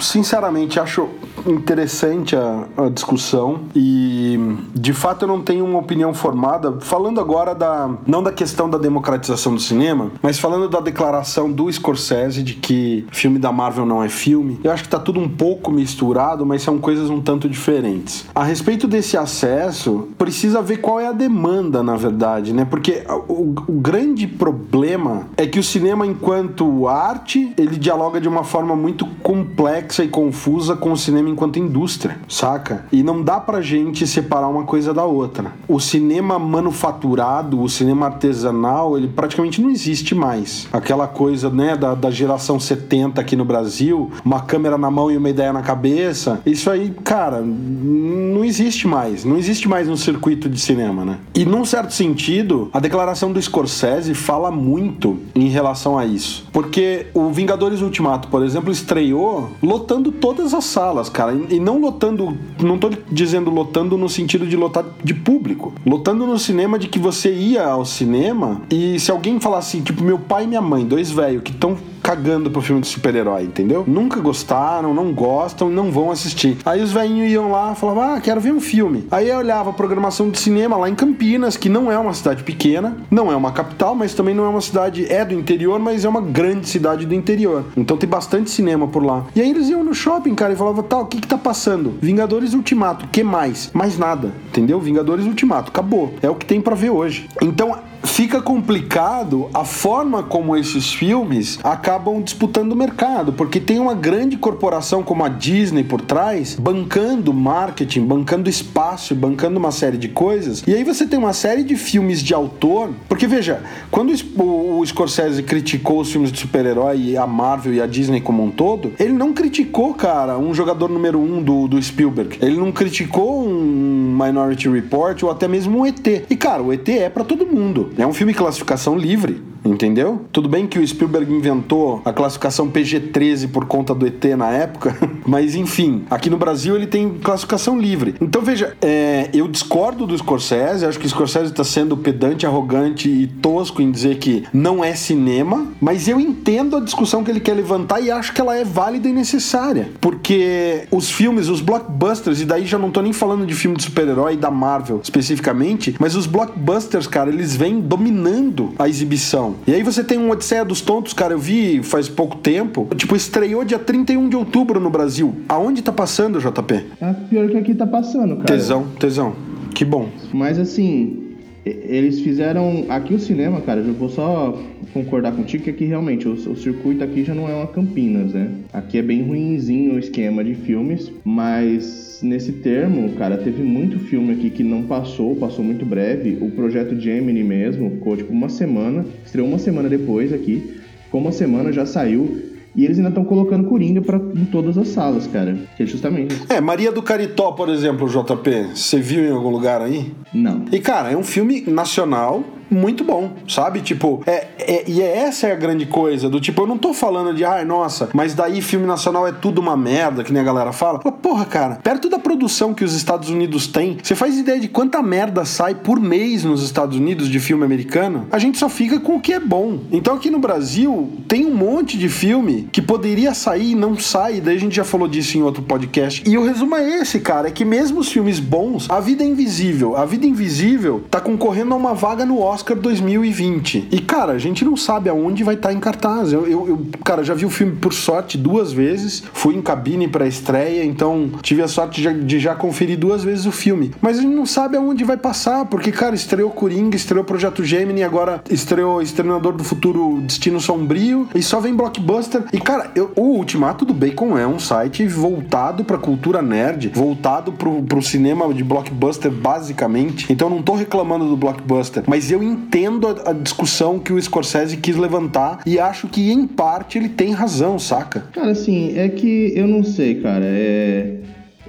sinceramente 0.00 0.80
acho 0.80 1.08
interessante 1.46 2.34
a, 2.34 2.64
a, 2.76 2.88
discussão 2.88 3.60
e 3.74 4.38
de 4.74 4.92
fato 4.92 5.24
eu 5.24 5.28
não 5.28 5.40
tenho 5.40 5.64
uma 5.64 5.78
opinião 5.78 6.12
formada. 6.12 6.80
Falando 6.80 7.20
agora 7.20 7.54
da 7.54 7.90
não 8.06 8.22
da 8.22 8.32
questão 8.32 8.68
da 8.68 8.76
democratização 8.76 9.54
do 9.54 9.60
cinema, 9.60 10.10
mas 10.20 10.38
falando 10.38 10.68
da 10.68 10.80
declaração 10.80 11.50
do 11.50 11.70
Scorsese 11.70 12.42
de 12.42 12.54
que 12.54 13.06
filme 13.12 13.38
da 13.38 13.52
Marvel 13.52 13.86
não 13.86 14.02
é 14.02 14.08
filme, 14.08 14.58
eu 14.64 14.72
acho 14.72 14.82
que 14.82 14.88
tá 14.88 14.98
tudo 14.98 15.20
um 15.20 15.28
pouco 15.28 15.70
misturado, 15.70 16.44
mas 16.44 16.62
são 16.62 16.78
coisas 16.78 17.08
um 17.08 17.20
tanto 17.20 17.48
diferentes. 17.48 18.26
A 18.34 18.42
respeito 18.42 18.88
desse 18.88 19.16
acesso, 19.16 20.08
precisa 20.18 20.60
ver 20.60 20.78
qual 20.78 20.98
é 20.98 21.06
a 21.06 21.12
demanda, 21.12 21.82
na 21.82 21.96
verdade, 21.96 22.52
né? 22.52 22.64
Porque 22.64 23.04
o, 23.28 23.54
o 23.68 23.80
grande 23.80 24.26
problema 24.26 25.28
é 25.36 25.46
que 25.46 25.58
o 25.58 25.62
cinema, 25.62 26.04
enquanto 26.06 26.88
arte, 26.88 27.52
ele 27.56 27.76
dialoga 27.76 28.20
de 28.20 28.28
uma 28.28 28.39
forma 28.44 28.76
muito 28.76 29.06
complexa 29.22 30.04
e 30.04 30.08
confusa 30.08 30.76
com 30.76 30.92
o 30.92 30.96
cinema 30.96 31.28
enquanto 31.28 31.58
indústria, 31.58 32.18
saca? 32.28 32.86
E 32.92 33.02
não 33.02 33.22
dá 33.22 33.40
pra 33.40 33.60
gente 33.60 34.06
separar 34.06 34.48
uma 34.48 34.64
coisa 34.64 34.92
da 34.92 35.04
outra. 35.04 35.52
O 35.68 35.80
cinema 35.80 36.38
manufaturado, 36.38 37.60
o 37.60 37.68
cinema 37.68 38.06
artesanal, 38.06 38.96
ele 38.96 39.08
praticamente 39.08 39.60
não 39.60 39.70
existe 39.70 40.14
mais. 40.14 40.68
Aquela 40.72 41.06
coisa, 41.06 41.50
né, 41.50 41.76
da, 41.76 41.94
da 41.94 42.10
geração 42.10 42.58
70 42.58 43.20
aqui 43.20 43.36
no 43.36 43.44
Brasil, 43.44 44.10
uma 44.24 44.40
câmera 44.40 44.76
na 44.76 44.90
mão 44.90 45.10
e 45.10 45.16
uma 45.16 45.28
ideia 45.28 45.52
na 45.52 45.62
cabeça, 45.62 46.40
isso 46.44 46.70
aí, 46.70 46.90
cara, 47.04 47.40
não 47.40 48.44
existe 48.44 48.86
mais. 48.86 49.24
Não 49.24 49.36
existe 49.36 49.68
mais 49.68 49.88
no 49.88 49.96
circuito 49.96 50.48
de 50.48 50.60
cinema, 50.60 51.04
né? 51.04 51.18
E 51.34 51.44
num 51.44 51.64
certo 51.64 51.92
sentido, 51.92 52.68
a 52.72 52.80
declaração 52.80 53.32
do 53.32 53.40
Scorsese 53.40 54.14
fala 54.14 54.50
muito 54.50 55.18
em 55.34 55.48
relação 55.48 55.98
a 55.98 56.04
isso. 56.04 56.46
Porque 56.52 57.06
o 57.14 57.30
Vingadores 57.30 57.80
Ultimato, 57.80 58.28
por 58.30 58.42
exemplo, 58.42 58.70
estreou 58.70 59.50
lotando 59.62 60.12
todas 60.12 60.54
as 60.54 60.64
salas, 60.64 61.08
cara. 61.08 61.38
E 61.50 61.58
não 61.58 61.80
lotando, 61.80 62.36
não 62.62 62.78
tô 62.78 62.90
dizendo 63.10 63.50
lotando 63.50 63.96
no 63.98 64.08
sentido 64.08 64.46
de 64.46 64.56
lotar 64.56 64.84
de 65.02 65.14
público. 65.14 65.72
Lotando 65.84 66.26
no 66.26 66.38
cinema 66.38 66.78
de 66.78 66.88
que 66.88 66.98
você 66.98 67.32
ia 67.32 67.66
ao 67.66 67.84
cinema 67.84 68.62
e 68.70 68.98
se 68.98 69.10
alguém 69.10 69.40
falasse, 69.40 69.80
tipo, 69.80 70.02
meu 70.02 70.18
pai 70.18 70.44
e 70.44 70.46
minha 70.46 70.60
mãe, 70.60 70.84
dois 70.84 71.10
velhos 71.10 71.42
que 71.42 71.50
estão 71.50 71.76
cagando 72.10 72.50
pro 72.50 72.60
filme 72.60 72.80
de 72.80 72.88
super-herói, 72.88 73.44
entendeu? 73.44 73.84
Nunca 73.86 74.20
gostaram, 74.20 74.92
não 74.92 75.12
gostam, 75.12 75.70
não 75.70 75.92
vão 75.92 76.10
assistir. 76.10 76.58
Aí 76.66 76.82
os 76.82 76.90
velhinhos 76.90 77.30
iam 77.30 77.52
lá, 77.52 77.72
falavam, 77.76 78.02
ah, 78.02 78.20
quero 78.20 78.40
ver 78.40 78.52
um 78.52 78.60
filme. 78.60 79.06
Aí 79.12 79.28
eu 79.28 79.38
olhava 79.38 79.70
a 79.70 79.72
programação 79.72 80.28
de 80.28 80.36
cinema 80.36 80.76
lá 80.76 80.90
em 80.90 80.94
Campinas, 80.96 81.56
que 81.56 81.68
não 81.68 81.90
é 81.90 81.96
uma 81.96 82.12
cidade 82.12 82.42
pequena, 82.42 82.96
não 83.08 83.30
é 83.30 83.36
uma 83.36 83.52
capital, 83.52 83.94
mas 83.94 84.12
também 84.12 84.34
não 84.34 84.44
é 84.44 84.48
uma 84.48 84.60
cidade, 84.60 85.06
é 85.08 85.24
do 85.24 85.34
interior, 85.34 85.78
mas 85.78 86.04
é 86.04 86.08
uma 86.08 86.20
grande 86.20 86.68
cidade 86.68 87.06
do 87.06 87.14
interior. 87.14 87.66
Então 87.76 87.96
tem 87.96 88.08
bastante 88.08 88.50
cinema 88.50 88.88
por 88.88 89.04
lá. 89.04 89.26
E 89.36 89.40
aí 89.40 89.48
eles 89.48 89.68
iam 89.68 89.84
no 89.84 89.94
shopping, 89.94 90.34
cara, 90.34 90.52
e 90.52 90.56
falavam, 90.56 90.82
tá, 90.82 90.98
o 90.98 91.06
que 91.06 91.20
que 91.20 91.28
tá 91.28 91.38
passando? 91.38 91.96
Vingadores 92.02 92.54
Ultimato, 92.54 93.06
que 93.06 93.22
mais? 93.22 93.70
Mais 93.72 93.96
nada, 93.96 94.32
entendeu? 94.48 94.80
Vingadores 94.80 95.26
Ultimato, 95.26 95.70
acabou. 95.70 96.12
É 96.20 96.28
o 96.28 96.34
que 96.34 96.44
tem 96.44 96.60
para 96.60 96.74
ver 96.74 96.90
hoje. 96.90 97.28
Então 97.40 97.78
fica 98.02 98.40
complicado 98.40 99.48
a 99.52 99.64
forma 99.64 100.22
como 100.22 100.56
esses 100.56 100.92
filmes 100.92 101.58
acabam 101.62 102.20
disputando 102.22 102.72
o 102.72 102.76
mercado, 102.76 103.32
porque 103.32 103.60
tem 103.60 103.78
uma 103.78 103.94
grande 103.94 104.36
corporação 104.36 105.02
como 105.02 105.24
a 105.24 105.28
Disney 105.28 105.84
por 105.84 106.00
trás, 106.00 106.56
bancando 106.58 107.32
marketing, 107.32 108.02
bancando 108.02 108.48
espaço, 108.48 109.14
bancando 109.14 109.58
uma 109.58 109.70
série 109.70 109.96
de 109.96 110.08
coisas. 110.08 110.62
E 110.66 110.74
aí 110.74 110.84
você 110.84 111.06
tem 111.06 111.18
uma 111.18 111.32
série 111.32 111.62
de 111.62 111.76
filmes 111.76 112.22
de 112.22 112.34
autor, 112.34 112.90
porque 113.08 113.26
veja, 113.26 113.62
quando 113.90 114.12
o 114.36 114.84
Scorsese 114.84 115.42
criticou 115.42 116.00
os 116.00 116.10
filmes 116.10 116.32
de 116.32 116.38
super-herói 116.38 117.16
a 117.16 117.26
Marvel 117.26 117.74
e 117.74 117.80
a 117.80 117.86
Disney 117.86 118.20
como 118.20 118.44
um 118.44 118.50
todo, 118.50 118.92
ele 118.98 119.12
não 119.12 119.32
criticou, 119.32 119.94
cara, 119.94 120.38
um 120.38 120.54
jogador 120.54 120.88
número 120.88 121.18
um 121.18 121.42
do, 121.42 121.68
do 121.68 121.82
Spielberg. 121.82 122.38
Ele 122.40 122.56
não 122.56 122.72
criticou 122.72 123.46
um 123.46 124.16
Minority 124.20 124.68
Report 124.68 125.22
ou 125.22 125.30
até 125.30 125.48
mesmo 125.48 125.78
um 125.78 125.86
ET. 125.86 126.06
E 126.28 126.36
cara, 126.36 126.62
o 126.62 126.72
ET 126.72 126.88
é 126.88 127.08
para 127.08 127.24
todo 127.24 127.46
mundo. 127.46 127.89
É 127.96 128.06
um 128.06 128.12
filme 128.12 128.34
classificação 128.34 128.96
livre. 128.96 129.42
Entendeu? 129.64 130.24
Tudo 130.32 130.48
bem 130.48 130.66
que 130.66 130.78
o 130.78 130.86
Spielberg 130.86 131.32
inventou 131.32 132.00
a 132.04 132.12
classificação 132.12 132.70
PG-13 132.70 133.50
por 133.50 133.66
conta 133.66 133.94
do 133.94 134.06
ET 134.06 134.24
na 134.36 134.50
época, 134.50 134.96
mas 135.26 135.54
enfim, 135.54 136.04
aqui 136.10 136.30
no 136.30 136.38
Brasil 136.38 136.74
ele 136.76 136.86
tem 136.86 137.18
classificação 137.22 137.78
livre. 137.78 138.14
Então 138.20 138.40
veja, 138.40 138.74
é, 138.80 139.28
eu 139.34 139.46
discordo 139.46 140.06
do 140.06 140.16
Scorsese, 140.16 140.86
acho 140.86 140.98
que 140.98 141.06
o 141.06 141.08
Scorsese 141.08 141.50
está 141.50 141.62
sendo 141.62 141.96
pedante, 141.96 142.46
arrogante 142.46 143.08
e 143.08 143.26
tosco 143.26 143.82
em 143.82 143.90
dizer 143.90 144.18
que 144.18 144.44
não 144.52 144.82
é 144.82 144.94
cinema, 144.94 145.68
mas 145.80 146.08
eu 146.08 146.18
entendo 146.18 146.76
a 146.76 146.80
discussão 146.80 147.22
que 147.22 147.30
ele 147.30 147.40
quer 147.40 147.54
levantar 147.54 148.00
e 148.00 148.10
acho 148.10 148.32
que 148.32 148.40
ela 148.40 148.56
é 148.56 148.64
válida 148.64 149.08
e 149.08 149.12
necessária, 149.12 149.90
porque 150.00 150.86
os 150.90 151.10
filmes, 151.10 151.48
os 151.48 151.60
blockbusters, 151.60 152.40
e 152.40 152.46
daí 152.46 152.64
já 152.64 152.78
não 152.78 152.90
tô 152.90 153.02
nem 153.02 153.12
falando 153.12 153.44
de 153.46 153.54
filme 153.54 153.76
de 153.76 153.82
super-herói 153.82 154.36
da 154.36 154.50
Marvel 154.50 155.00
especificamente, 155.02 155.94
mas 155.98 156.16
os 156.16 156.26
blockbusters, 156.26 157.06
cara, 157.06 157.28
eles 157.30 157.54
vêm 157.54 157.79
dominando 157.80 158.72
a 158.78 158.88
exibição. 158.88 159.56
E 159.66 159.74
aí 159.74 159.82
você 159.82 160.04
tem 160.04 160.18
um 160.18 160.30
Odisseia 160.30 160.64
dos 160.64 160.80
Tontos, 160.80 161.12
cara, 161.12 161.34
eu 161.34 161.38
vi 161.38 161.82
faz 161.82 162.08
pouco 162.08 162.36
tempo. 162.36 162.88
Tipo, 162.96 163.16
estreou 163.16 163.64
dia 163.64 163.78
31 163.78 164.28
de 164.28 164.36
outubro 164.36 164.78
no 164.80 164.90
Brasil. 164.90 165.34
Aonde 165.48 165.82
tá 165.82 165.92
passando, 165.92 166.38
JP? 166.40 166.84
É 167.00 167.12
pior 167.28 167.48
que 167.48 167.56
aqui 167.56 167.74
tá 167.74 167.86
passando, 167.86 168.36
cara. 168.36 168.46
Tesão, 168.46 168.86
tesão. 168.98 169.34
Que 169.74 169.84
bom. 169.84 170.08
Mas 170.32 170.58
assim, 170.58 171.29
eles 171.64 172.20
fizeram. 172.20 172.86
Aqui 172.88 173.14
o 173.14 173.18
cinema, 173.18 173.60
cara, 173.60 173.80
eu 173.80 173.92
vou 173.92 174.08
só 174.08 174.58
concordar 174.92 175.32
contigo 175.32 175.64
que 175.64 175.70
aqui 175.70 175.84
realmente 175.84 176.26
o, 176.26 176.32
o, 176.32 176.56
circuito 176.56 177.04
aqui 177.04 177.24
já 177.24 177.34
não 177.34 177.48
é 177.48 177.54
uma 177.54 177.66
Campinas, 177.66 178.32
né? 178.32 178.50
Aqui 178.72 178.98
é 178.98 179.02
bem 179.02 179.22
ruinzinho 179.22 179.94
o 179.94 179.98
esquema 179.98 180.42
de 180.42 180.54
filmes, 180.54 181.10
mas 181.24 182.20
nesse 182.22 182.52
termo, 182.52 183.10
cara, 183.12 183.36
teve 183.36 183.62
muito 183.62 183.98
filme 183.98 184.32
aqui 184.32 184.50
que 184.50 184.62
não 184.62 184.82
passou, 184.84 185.36
passou 185.36 185.64
muito 185.64 185.84
breve. 185.84 186.38
O 186.40 186.50
projeto 186.50 186.98
Gemini 186.98 187.42
mesmo 187.42 187.90
ficou 187.90 188.16
tipo 188.16 188.32
uma 188.32 188.48
semana, 188.48 189.04
estreou 189.24 189.46
uma 189.46 189.58
semana 189.58 189.88
depois 189.88 190.32
aqui, 190.32 190.76
ficou 191.04 191.20
uma 191.20 191.32
semana, 191.32 191.72
já 191.72 191.84
saiu. 191.84 192.49
E 192.74 192.84
eles 192.84 192.98
ainda 192.98 193.08
estão 193.08 193.24
colocando 193.24 193.68
Coringa 193.68 194.00
pra, 194.00 194.16
em 194.16 194.44
todas 194.44 194.78
as 194.78 194.88
salas, 194.88 195.26
cara. 195.26 195.58
Que 195.76 195.82
é 195.82 195.86
justamente 195.86 196.34
isso. 196.34 196.46
É, 196.48 196.60
Maria 196.60 196.92
do 196.92 197.02
Caritó, 197.02 197.52
por 197.52 197.68
exemplo, 197.68 198.08
JP. 198.08 198.74
Você 198.74 199.00
viu 199.00 199.24
em 199.24 199.32
algum 199.32 199.50
lugar 199.50 199.82
aí? 199.82 200.12
Não. 200.32 200.64
E, 200.70 200.78
cara, 200.78 201.10
é 201.10 201.16
um 201.16 201.24
filme 201.24 201.62
nacional 201.66 202.44
muito 202.70 203.04
bom, 203.04 203.32
sabe? 203.48 203.80
Tipo, 203.80 204.22
é, 204.26 204.46
é, 204.58 204.84
e 204.86 205.02
é 205.02 205.18
essa 205.18 205.48
é 205.48 205.52
a 205.52 205.56
grande 205.56 205.86
coisa, 205.86 206.28
do 206.28 206.40
tipo, 206.40 206.62
eu 206.62 206.66
não 206.66 206.78
tô 206.78 206.94
falando 206.94 207.34
de, 207.34 207.44
ai, 207.44 207.64
nossa, 207.64 208.08
mas 208.14 208.34
daí 208.34 208.62
filme 208.62 208.86
nacional 208.86 209.26
é 209.26 209.32
tudo 209.32 209.60
uma 209.60 209.76
merda, 209.76 210.22
que 210.22 210.32
nem 210.32 210.40
a 210.40 210.44
galera 210.44 210.72
fala. 210.72 210.98
Porra, 210.98 211.44
cara, 211.44 211.76
perto 211.82 212.08
da 212.08 212.18
produção 212.18 212.72
que 212.72 212.84
os 212.84 212.94
Estados 212.94 213.28
Unidos 213.30 213.66
têm, 213.66 213.98
você 214.02 214.14
faz 214.14 214.38
ideia 214.38 214.60
de 214.60 214.68
quanta 214.68 215.02
merda 215.02 215.44
sai 215.44 215.74
por 215.74 216.00
mês 216.00 216.44
nos 216.44 216.62
Estados 216.62 216.96
Unidos 216.96 217.28
de 217.28 217.40
filme 217.40 217.64
americano? 217.64 218.26
A 218.30 218.38
gente 218.38 218.58
só 218.58 218.68
fica 218.68 219.00
com 219.00 219.16
o 219.16 219.20
que 219.20 219.32
é 219.32 219.40
bom. 219.40 219.80
Então 219.90 220.14
aqui 220.14 220.30
no 220.30 220.38
Brasil 220.38 221.10
tem 221.26 221.46
um 221.46 221.54
monte 221.54 221.98
de 221.98 222.08
filme 222.08 222.68
que 222.70 222.80
poderia 222.80 223.34
sair 223.34 223.72
e 223.72 223.74
não 223.74 223.98
sai, 223.98 224.40
daí 224.40 224.56
a 224.56 224.60
gente 224.60 224.76
já 224.76 224.84
falou 224.84 225.08
disso 225.08 225.36
em 225.36 225.42
outro 225.42 225.62
podcast. 225.62 226.22
E 226.28 226.38
o 226.38 226.44
resumo 226.44 226.76
é 226.76 227.00
esse, 227.00 227.20
cara, 227.20 227.48
é 227.48 227.50
que 227.50 227.64
mesmo 227.64 228.00
os 228.00 228.10
filmes 228.10 228.38
bons, 228.38 228.88
a 228.88 229.00
vida 229.00 229.24
é 229.24 229.26
invisível. 229.26 229.96
A 229.96 230.04
vida 230.04 230.26
invisível 230.26 231.04
tá 231.10 231.20
concorrendo 231.20 231.74
a 231.74 231.76
uma 231.76 231.94
vaga 231.94 232.24
no 232.24 232.40
Oscar 232.40 232.59
Oscar 232.60 232.76
2020. 232.76 233.88
E, 233.90 234.00
cara, 234.00 234.32
a 234.34 234.38
gente 234.38 234.66
não 234.66 234.76
sabe 234.76 235.08
aonde 235.08 235.42
vai 235.42 235.54
estar 235.54 235.70
tá 235.70 235.74
em 235.74 235.80
cartaz. 235.80 236.30
Eu, 236.30 236.46
eu, 236.46 236.68
eu, 236.68 236.86
cara, 237.02 237.24
já 237.24 237.32
vi 237.32 237.46
o 237.46 237.50
filme 237.50 237.76
por 237.76 237.94
sorte 237.94 238.36
duas 238.36 238.70
vezes, 238.70 239.22
fui 239.32 239.54
em 239.54 239.62
cabine 239.62 240.06
pra 240.06 240.26
estreia, 240.26 240.84
então 240.84 241.30
tive 241.40 241.62
a 241.62 241.68
sorte 241.68 242.02
de, 242.02 242.24
de 242.24 242.38
já 242.38 242.54
conferir 242.54 242.98
duas 242.98 243.24
vezes 243.24 243.46
o 243.46 243.52
filme. 243.52 243.92
Mas 244.02 244.18
a 244.18 244.22
gente 244.22 244.34
não 244.34 244.44
sabe 244.44 244.76
aonde 244.76 245.04
vai 245.04 245.16
passar, 245.16 245.64
porque, 245.64 245.90
cara, 245.90 246.14
estreou 246.14 246.50
Coringa, 246.50 246.96
estreou 246.96 247.24
Projeto 247.24 247.64
Gemini, 247.64 248.02
agora 248.02 248.42
estreou 248.50 249.00
Exterminador 249.00 249.54
do 249.54 249.64
Futuro 249.64 250.20
Destino 250.20 250.60
Sombrio, 250.60 251.26
e 251.34 251.42
só 251.42 251.60
vem 251.60 251.74
blockbuster. 251.74 252.44
E, 252.52 252.60
cara, 252.60 252.90
eu, 252.94 253.10
o 253.16 253.38
Ultimato 253.38 253.86
do 253.86 253.94
Bacon 253.94 254.36
é 254.36 254.46
um 254.46 254.58
site 254.58 255.06
voltado 255.06 255.82
pra 255.82 255.96
cultura 255.96 256.42
nerd, 256.42 256.92
voltado 256.94 257.52
pro, 257.52 257.82
pro 257.82 258.02
cinema 258.02 258.52
de 258.52 258.62
blockbuster, 258.62 259.30
basicamente. 259.30 260.30
Então 260.30 260.50
não 260.50 260.62
tô 260.62 260.74
reclamando 260.74 261.26
do 261.26 261.38
blockbuster, 261.38 262.02
mas 262.06 262.30
eu 262.30 262.42
entendo 262.50 263.06
a, 263.06 263.30
a, 263.30 263.32
discussão 263.32 263.98
que 263.98 264.12
o 264.12 264.20
Scorsese 264.20 264.76
quis 264.76 264.96
levantar 264.96 265.60
e 265.66 265.78
acho 265.78 266.08
que 266.08 266.30
em 266.30 266.46
parte 266.46 266.98
ele 266.98 267.08
tem 267.08 267.32
razão, 267.32 267.78
saca? 267.78 268.20
Cara, 268.32 268.50
assim, 268.50 268.96
é 268.98 269.08
que 269.08 269.52
eu 269.54 269.66
não 269.66 269.82
sei, 269.82 270.16
cara. 270.16 270.44
É. 270.44 271.16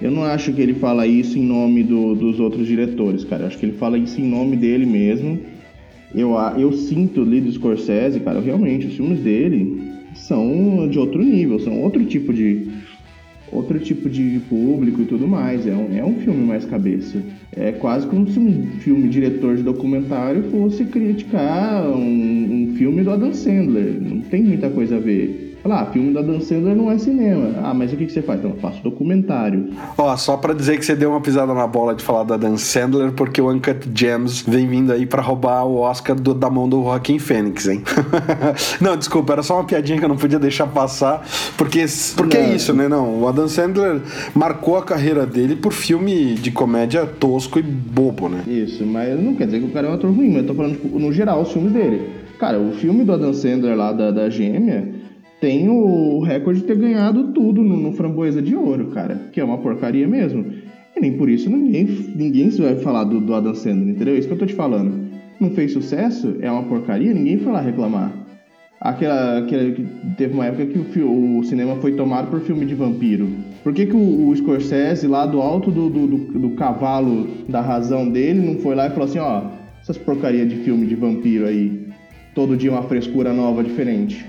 Eu 0.02 0.10
não 0.10 0.24
acho 0.24 0.52
que 0.52 0.62
ele 0.62 0.74
fala 0.74 1.06
isso 1.06 1.38
em 1.38 1.44
nome 1.44 1.84
do, 1.84 2.16
dos 2.16 2.40
outros 2.40 2.66
diretores, 2.66 3.24
cara. 3.24 3.44
Eu 3.44 3.48
acho 3.48 3.58
que 3.58 3.66
ele 3.66 3.78
fala 3.78 3.98
isso 3.98 4.20
em 4.20 4.28
nome 4.28 4.58
dele 4.58 4.86
mesmo. 4.86 5.40
Eu, 6.14 6.34
eu 6.58 6.74
sinto 6.74 7.22
ali 7.22 7.40
do 7.40 7.52
Scorsese, 7.52 8.20
cara, 8.20 8.42
realmente, 8.42 8.88
os 8.88 8.96
filmes 8.96 9.20
dele 9.20 9.92
são 10.16 10.88
de 10.90 11.00
outro 11.00 11.24
nível, 11.24 11.60
são 11.60 11.80
outro 11.82 12.04
tipo 12.06 12.34
de, 12.34 12.68
outro 13.52 13.80
tipo 13.80 14.10
de 14.10 14.40
público 14.48 15.02
e 15.02 15.06
tudo 15.06 15.28
mais. 15.28 15.68
É 15.68 15.74
um, 15.74 15.98
é 15.98 16.04
um 16.04 16.16
filme 16.16 16.46
mais 16.46 16.66
cabeça. 16.66 17.22
É 17.56 17.72
quase 17.72 18.08
como 18.08 18.28
se 18.28 18.40
um 18.40 18.68
filme 18.80 19.10
diretor 19.10 19.58
de 19.58 19.64
documentário 19.64 20.44
fosse 20.44 20.86
criticar 20.86 21.86
um, 21.90 22.72
um 22.72 22.76
filme 22.78 23.04
do 23.04 23.12
Adam 23.12 23.34
Sandler. 23.34 24.02
Não 24.02 24.22
tem 24.22 24.42
muita 24.42 24.70
coisa 24.70 24.96
a 24.96 25.00
ver. 25.00 25.51
Falar, 25.62 25.82
ah, 25.82 25.86
filme 25.86 26.12
da 26.12 26.24
Dan 26.24 26.40
Sandler 26.40 26.76
não 26.76 26.90
é 26.90 26.98
cinema. 26.98 27.54
Ah, 27.64 27.72
mas 27.72 27.94
o 27.94 27.96
que, 27.96 28.08
que 28.08 28.12
você 28.12 28.24
faz? 28.24 28.40
Então, 28.40 28.50
eu 28.52 28.58
faço 28.58 28.82
documentário. 28.82 29.70
Ó, 29.96 30.18
só 30.18 30.36
pra 30.36 30.54
dizer 30.54 30.80
que 30.80 30.86
você 30.86 30.96
deu 30.96 31.12
uma 31.12 31.22
pisada 31.22 31.54
na 31.54 31.68
bola 31.68 31.94
de 31.94 32.04
falar 32.04 32.24
da 32.24 32.36
Dan 32.36 32.58
Sandler, 32.58 33.12
porque 33.12 33.40
o 33.40 33.52
Uncut 33.52 33.88
Gems 33.94 34.42
vem 34.42 34.68
vindo 34.68 34.92
aí 34.92 35.06
pra 35.06 35.22
roubar 35.22 35.64
o 35.66 35.76
Oscar 35.76 36.20
do, 36.20 36.34
da 36.34 36.50
mão 36.50 36.68
do 36.68 36.82
Joaquim 36.82 37.20
Fênix, 37.20 37.68
hein? 37.68 37.84
não, 38.82 38.98
desculpa, 38.98 39.34
era 39.34 39.44
só 39.44 39.58
uma 39.58 39.64
piadinha 39.64 40.00
que 40.00 40.06
eu 40.06 40.10
não 40.10 40.18
podia 40.18 40.40
deixar 40.40 40.66
passar, 40.66 41.24
porque, 41.56 41.86
porque 42.18 42.38
é 42.38 42.56
isso, 42.56 42.74
né? 42.74 42.88
Não, 42.88 43.22
o 43.22 43.28
Adam 43.28 43.48
Sandler 43.48 44.02
marcou 44.34 44.78
a 44.78 44.84
carreira 44.84 45.28
dele 45.28 45.56
por 45.56 45.74
filme 45.74 46.34
de 46.34 46.50
comédia 46.50 47.06
tosco 47.06 47.60
e 47.60 47.62
bobo, 47.62 48.28
né? 48.28 48.44
Isso, 48.48 48.84
mas 48.84 49.20
não 49.20 49.36
quer 49.36 49.46
dizer 49.46 49.60
que 49.60 49.66
o 49.66 49.72
cara 49.72 49.88
é 49.88 49.92
um 49.92 49.94
ator 49.94 50.12
ruim, 50.12 50.30
mas 50.30 50.38
eu 50.38 50.48
tô 50.48 50.56
falando, 50.56 50.72
tipo, 50.72 50.98
no 50.98 51.14
geral, 51.14 51.44
os 51.44 51.52
filmes 51.52 51.72
dele. 51.72 52.10
Cara, 52.40 52.60
o 52.60 52.72
filme 52.72 53.04
do 53.04 53.14
Adam 53.14 53.32
Sandler 53.32 53.78
lá 53.78 53.94
da, 53.94 54.10
da 54.10 54.28
Gêmea 54.28 55.01
tem 55.42 55.68
o 55.68 56.20
recorde 56.20 56.62
de 56.62 56.68
ter 56.68 56.78
ganhado 56.78 57.34
tudo 57.34 57.64
no, 57.64 57.76
no 57.76 57.92
Framboesa 57.94 58.42
de 58.42 58.56
Ouro, 58.56 58.92
cara. 58.92 59.20
Que 59.34 59.42
é 59.42 59.44
uma 59.44 59.58
porcaria 59.58 60.08
mesmo. 60.08 60.46
E 60.96 61.02
nem 61.02 61.18
por 61.18 61.28
isso 61.28 61.50
ninguém, 61.50 61.86
ninguém 62.16 62.50
vai 62.50 62.76
falar 62.76 63.06
do, 63.06 63.20
do 63.20 63.34
Adam 63.34 63.56
Sandler, 63.56 63.96
entendeu? 63.96 64.14
É 64.14 64.20
isso 64.20 64.28
que 64.28 64.36
eu 64.36 64.38
tô 64.38 64.46
te 64.46 64.54
falando. 64.54 65.10
Não 65.40 65.50
fez 65.50 65.74
sucesso, 65.74 66.36
é 66.42 66.52
uma 66.52 66.64
porcaria, 66.64 67.12
ninguém 67.12 67.40
foi 67.40 67.52
lá 67.52 67.60
reclamar. 67.60 68.14
Aquela, 68.80 69.40
aquela 69.40 69.76
teve 70.16 70.34
uma 70.34 70.46
época 70.46 70.66
que 70.68 71.00
o, 71.00 71.40
o, 71.40 71.44
cinema 71.44 71.76
foi 71.78 71.94
tomado 71.94 72.30
por 72.30 72.42
filme 72.42 72.66
de 72.66 72.76
vampiro. 72.76 73.28
Por 73.64 73.74
que, 73.74 73.88
que 73.88 73.96
o, 73.96 74.30
o 74.30 74.36
Scorsese, 74.36 75.08
lá 75.08 75.26
do 75.26 75.42
alto 75.42 75.72
do, 75.72 75.90
do, 75.90 76.08
do, 76.08 76.40
do, 76.40 76.50
cavalo 76.52 77.28
da 77.50 77.62
razão 77.62 78.10
dele, 78.10 78.40
não 78.40 78.60
foi 78.60 78.76
lá 78.76 78.88
e 78.88 78.90
falou 78.92 79.06
assim, 79.06 79.20
ó, 79.20 79.44
essas 79.82 79.98
porcaria 79.98 80.46
de 80.46 80.58
filme 80.58 80.86
de 80.86 80.96
vampiro 80.96 81.48
aí, 81.48 81.88
todo 82.36 82.58
dia 82.58 82.72
uma 82.72 82.84
frescura 82.84 83.34
nova, 83.34 83.64
diferente. 83.64 84.26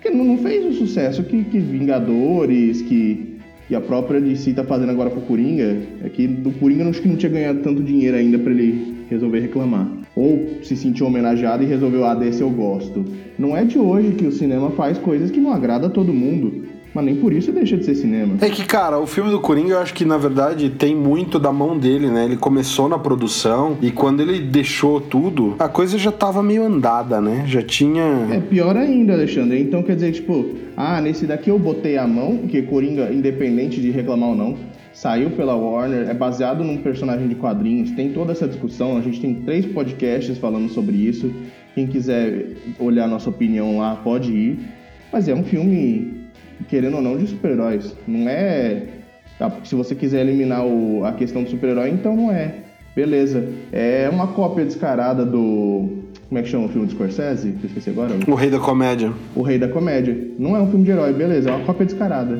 Porque 0.00 0.16
não, 0.16 0.38
fez 0.38 0.64
o 0.64 0.72
sucesso 0.72 1.22
que, 1.22 1.44
que 1.44 1.58
Vingadores, 1.58 2.80
que, 2.80 3.36
que 3.68 3.74
a 3.74 3.80
própria 3.82 4.18
DC 4.18 4.54
tá 4.54 4.64
fazendo 4.64 4.88
agora 4.88 5.10
com 5.10 5.20
o 5.20 5.22
Coringa. 5.22 5.76
É 6.02 6.08
que 6.08 6.26
do 6.26 6.50
Coringa 6.52 6.88
acho 6.88 7.02
que 7.02 7.08
não 7.08 7.16
tinha 7.16 7.30
ganhado 7.30 7.60
tanto 7.60 7.82
dinheiro 7.82 8.16
ainda 8.16 8.38
para 8.38 8.50
ele 8.50 9.04
resolver 9.10 9.40
reclamar. 9.40 9.86
Ou 10.16 10.56
se 10.62 10.74
sentiu 10.74 11.06
homenageado 11.06 11.62
e 11.62 11.66
resolveu, 11.66 12.06
ah, 12.06 12.14
desse 12.14 12.40
eu 12.40 12.48
gosto. 12.48 13.04
Não 13.38 13.54
é 13.54 13.62
de 13.62 13.78
hoje 13.78 14.12
que 14.12 14.26
o 14.26 14.32
cinema 14.32 14.70
faz 14.70 14.96
coisas 14.96 15.30
que 15.30 15.38
não 15.38 15.52
agrada 15.52 15.88
a 15.88 15.90
todo 15.90 16.14
mundo. 16.14 16.64
Mas 16.92 17.04
nem 17.04 17.16
por 17.16 17.32
isso 17.32 17.52
deixa 17.52 17.76
de 17.76 17.84
ser 17.84 17.94
cinema. 17.94 18.36
É 18.40 18.48
que, 18.48 18.64
cara, 18.64 18.98
o 18.98 19.06
filme 19.06 19.30
do 19.30 19.40
Coringa 19.40 19.74
eu 19.74 19.78
acho 19.78 19.94
que, 19.94 20.04
na 20.04 20.18
verdade, 20.18 20.70
tem 20.70 20.94
muito 20.94 21.38
da 21.38 21.52
mão 21.52 21.78
dele, 21.78 22.08
né? 22.08 22.24
Ele 22.24 22.36
começou 22.36 22.88
na 22.88 22.98
produção 22.98 23.78
e 23.80 23.90
quando 23.90 24.20
ele 24.20 24.40
deixou 24.40 25.00
tudo, 25.00 25.54
a 25.58 25.68
coisa 25.68 25.96
já 25.96 26.10
tava 26.10 26.42
meio 26.42 26.64
andada, 26.64 27.20
né? 27.20 27.44
Já 27.46 27.62
tinha. 27.62 28.26
É 28.32 28.40
pior 28.40 28.76
ainda, 28.76 29.12
Alexandre. 29.12 29.60
Então 29.60 29.82
quer 29.82 29.94
dizer, 29.94 30.12
tipo, 30.12 30.50
ah, 30.76 31.00
nesse 31.00 31.26
daqui 31.26 31.50
eu 31.50 31.58
botei 31.58 31.96
a 31.96 32.06
mão, 32.06 32.38
que 32.48 32.60
Coringa, 32.62 33.12
independente 33.12 33.80
de 33.80 33.90
reclamar 33.90 34.30
ou 34.30 34.36
não, 34.36 34.56
saiu 34.92 35.30
pela 35.30 35.54
Warner, 35.54 36.10
é 36.10 36.14
baseado 36.14 36.64
num 36.64 36.78
personagem 36.78 37.28
de 37.28 37.36
quadrinhos, 37.36 37.92
tem 37.92 38.12
toda 38.12 38.32
essa 38.32 38.48
discussão, 38.48 38.96
a 38.96 39.00
gente 39.00 39.20
tem 39.20 39.34
três 39.34 39.64
podcasts 39.64 40.36
falando 40.38 40.68
sobre 40.68 40.96
isso. 40.96 41.32
Quem 41.74 41.86
quiser 41.86 42.48
olhar 42.78 43.06
nossa 43.06 43.30
opinião 43.30 43.78
lá, 43.78 43.94
pode 43.94 44.32
ir. 44.32 44.58
Mas 45.12 45.28
é 45.28 45.34
um 45.34 45.42
filme 45.42 46.19
querendo 46.68 46.96
ou 46.96 47.02
não, 47.02 47.16
de 47.16 47.26
super-heróis. 47.26 47.94
Não 48.06 48.28
é. 48.28 48.84
Tá, 49.38 49.50
se 49.64 49.74
você 49.74 49.94
quiser 49.94 50.20
eliminar 50.20 50.66
o, 50.66 51.04
a 51.04 51.12
questão 51.12 51.42
do 51.42 51.50
super-herói, 51.50 51.90
então 51.90 52.14
não 52.14 52.30
é. 52.30 52.54
Beleza. 52.94 53.48
É 53.72 54.08
uma 54.10 54.28
cópia 54.28 54.64
descarada 54.64 55.24
do. 55.24 55.88
Como 56.28 56.38
é 56.38 56.42
que 56.42 56.48
chama 56.48 56.66
o 56.66 56.68
filme 56.68 56.86
do 56.86 56.92
Scorsese? 56.92 57.52
Que 57.52 57.64
eu 57.64 57.68
esqueci 57.68 57.90
agora. 57.90 58.14
O 58.26 58.34
Rei 58.34 58.50
da 58.50 58.58
Comédia. 58.58 59.12
O 59.34 59.42
Rei 59.42 59.58
da 59.58 59.68
Comédia. 59.68 60.16
Não 60.38 60.56
é 60.56 60.60
um 60.60 60.68
filme 60.68 60.84
de 60.84 60.90
herói, 60.90 61.12
beleza. 61.12 61.50
É 61.50 61.54
uma 61.54 61.64
cópia 61.64 61.86
descarada. 61.86 62.38